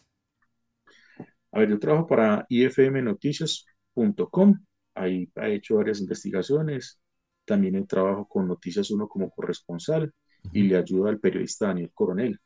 A 1.52 1.60
ver, 1.60 1.70
yo 1.70 1.78
trabajo 1.78 2.06
para 2.06 2.44
ifmnoticias.com. 2.48 4.58
Ahí 4.94 5.30
he 5.36 5.54
hecho 5.54 5.76
varias 5.76 6.00
investigaciones, 6.00 6.98
También 7.44 7.86
trabajo 7.86 8.26
con 8.28 8.46
Noticias 8.46 8.90
Uno 8.90 9.08
como 9.08 9.30
corresponsal 9.30 10.12
y 10.52 10.62
le 10.62 10.76
ayudo 10.76 11.06
al 11.06 11.20
periodista 11.20 11.66
Daniel 11.68 11.90
Coronel, 11.94 12.38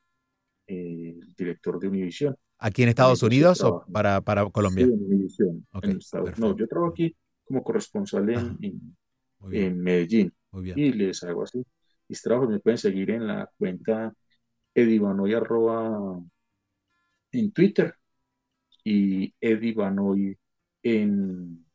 eh, 0.66 1.16
el 1.20 1.34
director 1.34 1.78
de 1.78 1.88
Univisión. 1.88 2.36
¿Aquí 2.58 2.82
en 2.82 2.88
Estados 2.88 3.22
Unidos 3.22 3.62
o 3.62 3.84
para, 3.92 4.20
para 4.20 4.48
Colombia? 4.50 4.86
Sí, 4.86 4.92
en 4.92 5.04
Univisión. 5.04 5.66
no, 6.38 6.56
yo 6.56 6.66
trabajo 6.66 6.92
aquí 6.92 7.14
como 7.44 7.62
corresponsal 7.62 8.28
en, 8.30 8.96
en, 9.52 9.78
Medellín. 9.80 10.32
Muy 10.50 10.64
bien. 10.64 10.78
Y 10.78 10.92
les 10.92 11.22
hago 11.22 11.44
así. 11.44 11.64
Mis 12.08 12.22
trabajos 12.22 12.50
me 12.50 12.60
pueden 12.60 12.78
seguir 12.78 13.10
en 13.10 13.26
la 13.26 13.50
cuenta 13.58 14.12
edivanoy 14.74 15.34
en 17.32 17.52
Twitter 17.52 17.94
y 18.84 19.34
edivanoy 19.40 20.38
en, 20.82 21.66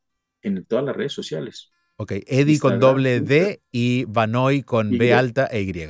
en 0.41 0.65
todas 0.65 0.86
las 0.86 0.95
redes 0.95 1.13
sociales. 1.13 1.71
Ok, 1.97 2.13
Eddie 2.25 2.60
con 2.60 2.80
doble 2.80 3.21
D 3.21 3.62
y 3.71 4.06
Vanoy 4.06 4.63
con 4.63 4.97
B 4.97 5.13
alta 5.13 5.45
e 5.47 5.62
Y. 5.62 5.89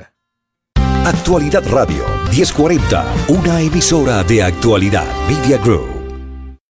Actualidad 1.04 1.64
Radio 1.70 2.04
1040, 2.30 3.14
una 3.28 3.60
emisora 3.60 4.22
de 4.22 4.42
actualidad 4.42 5.06
Media 5.28 5.58
Group. 5.58 6.01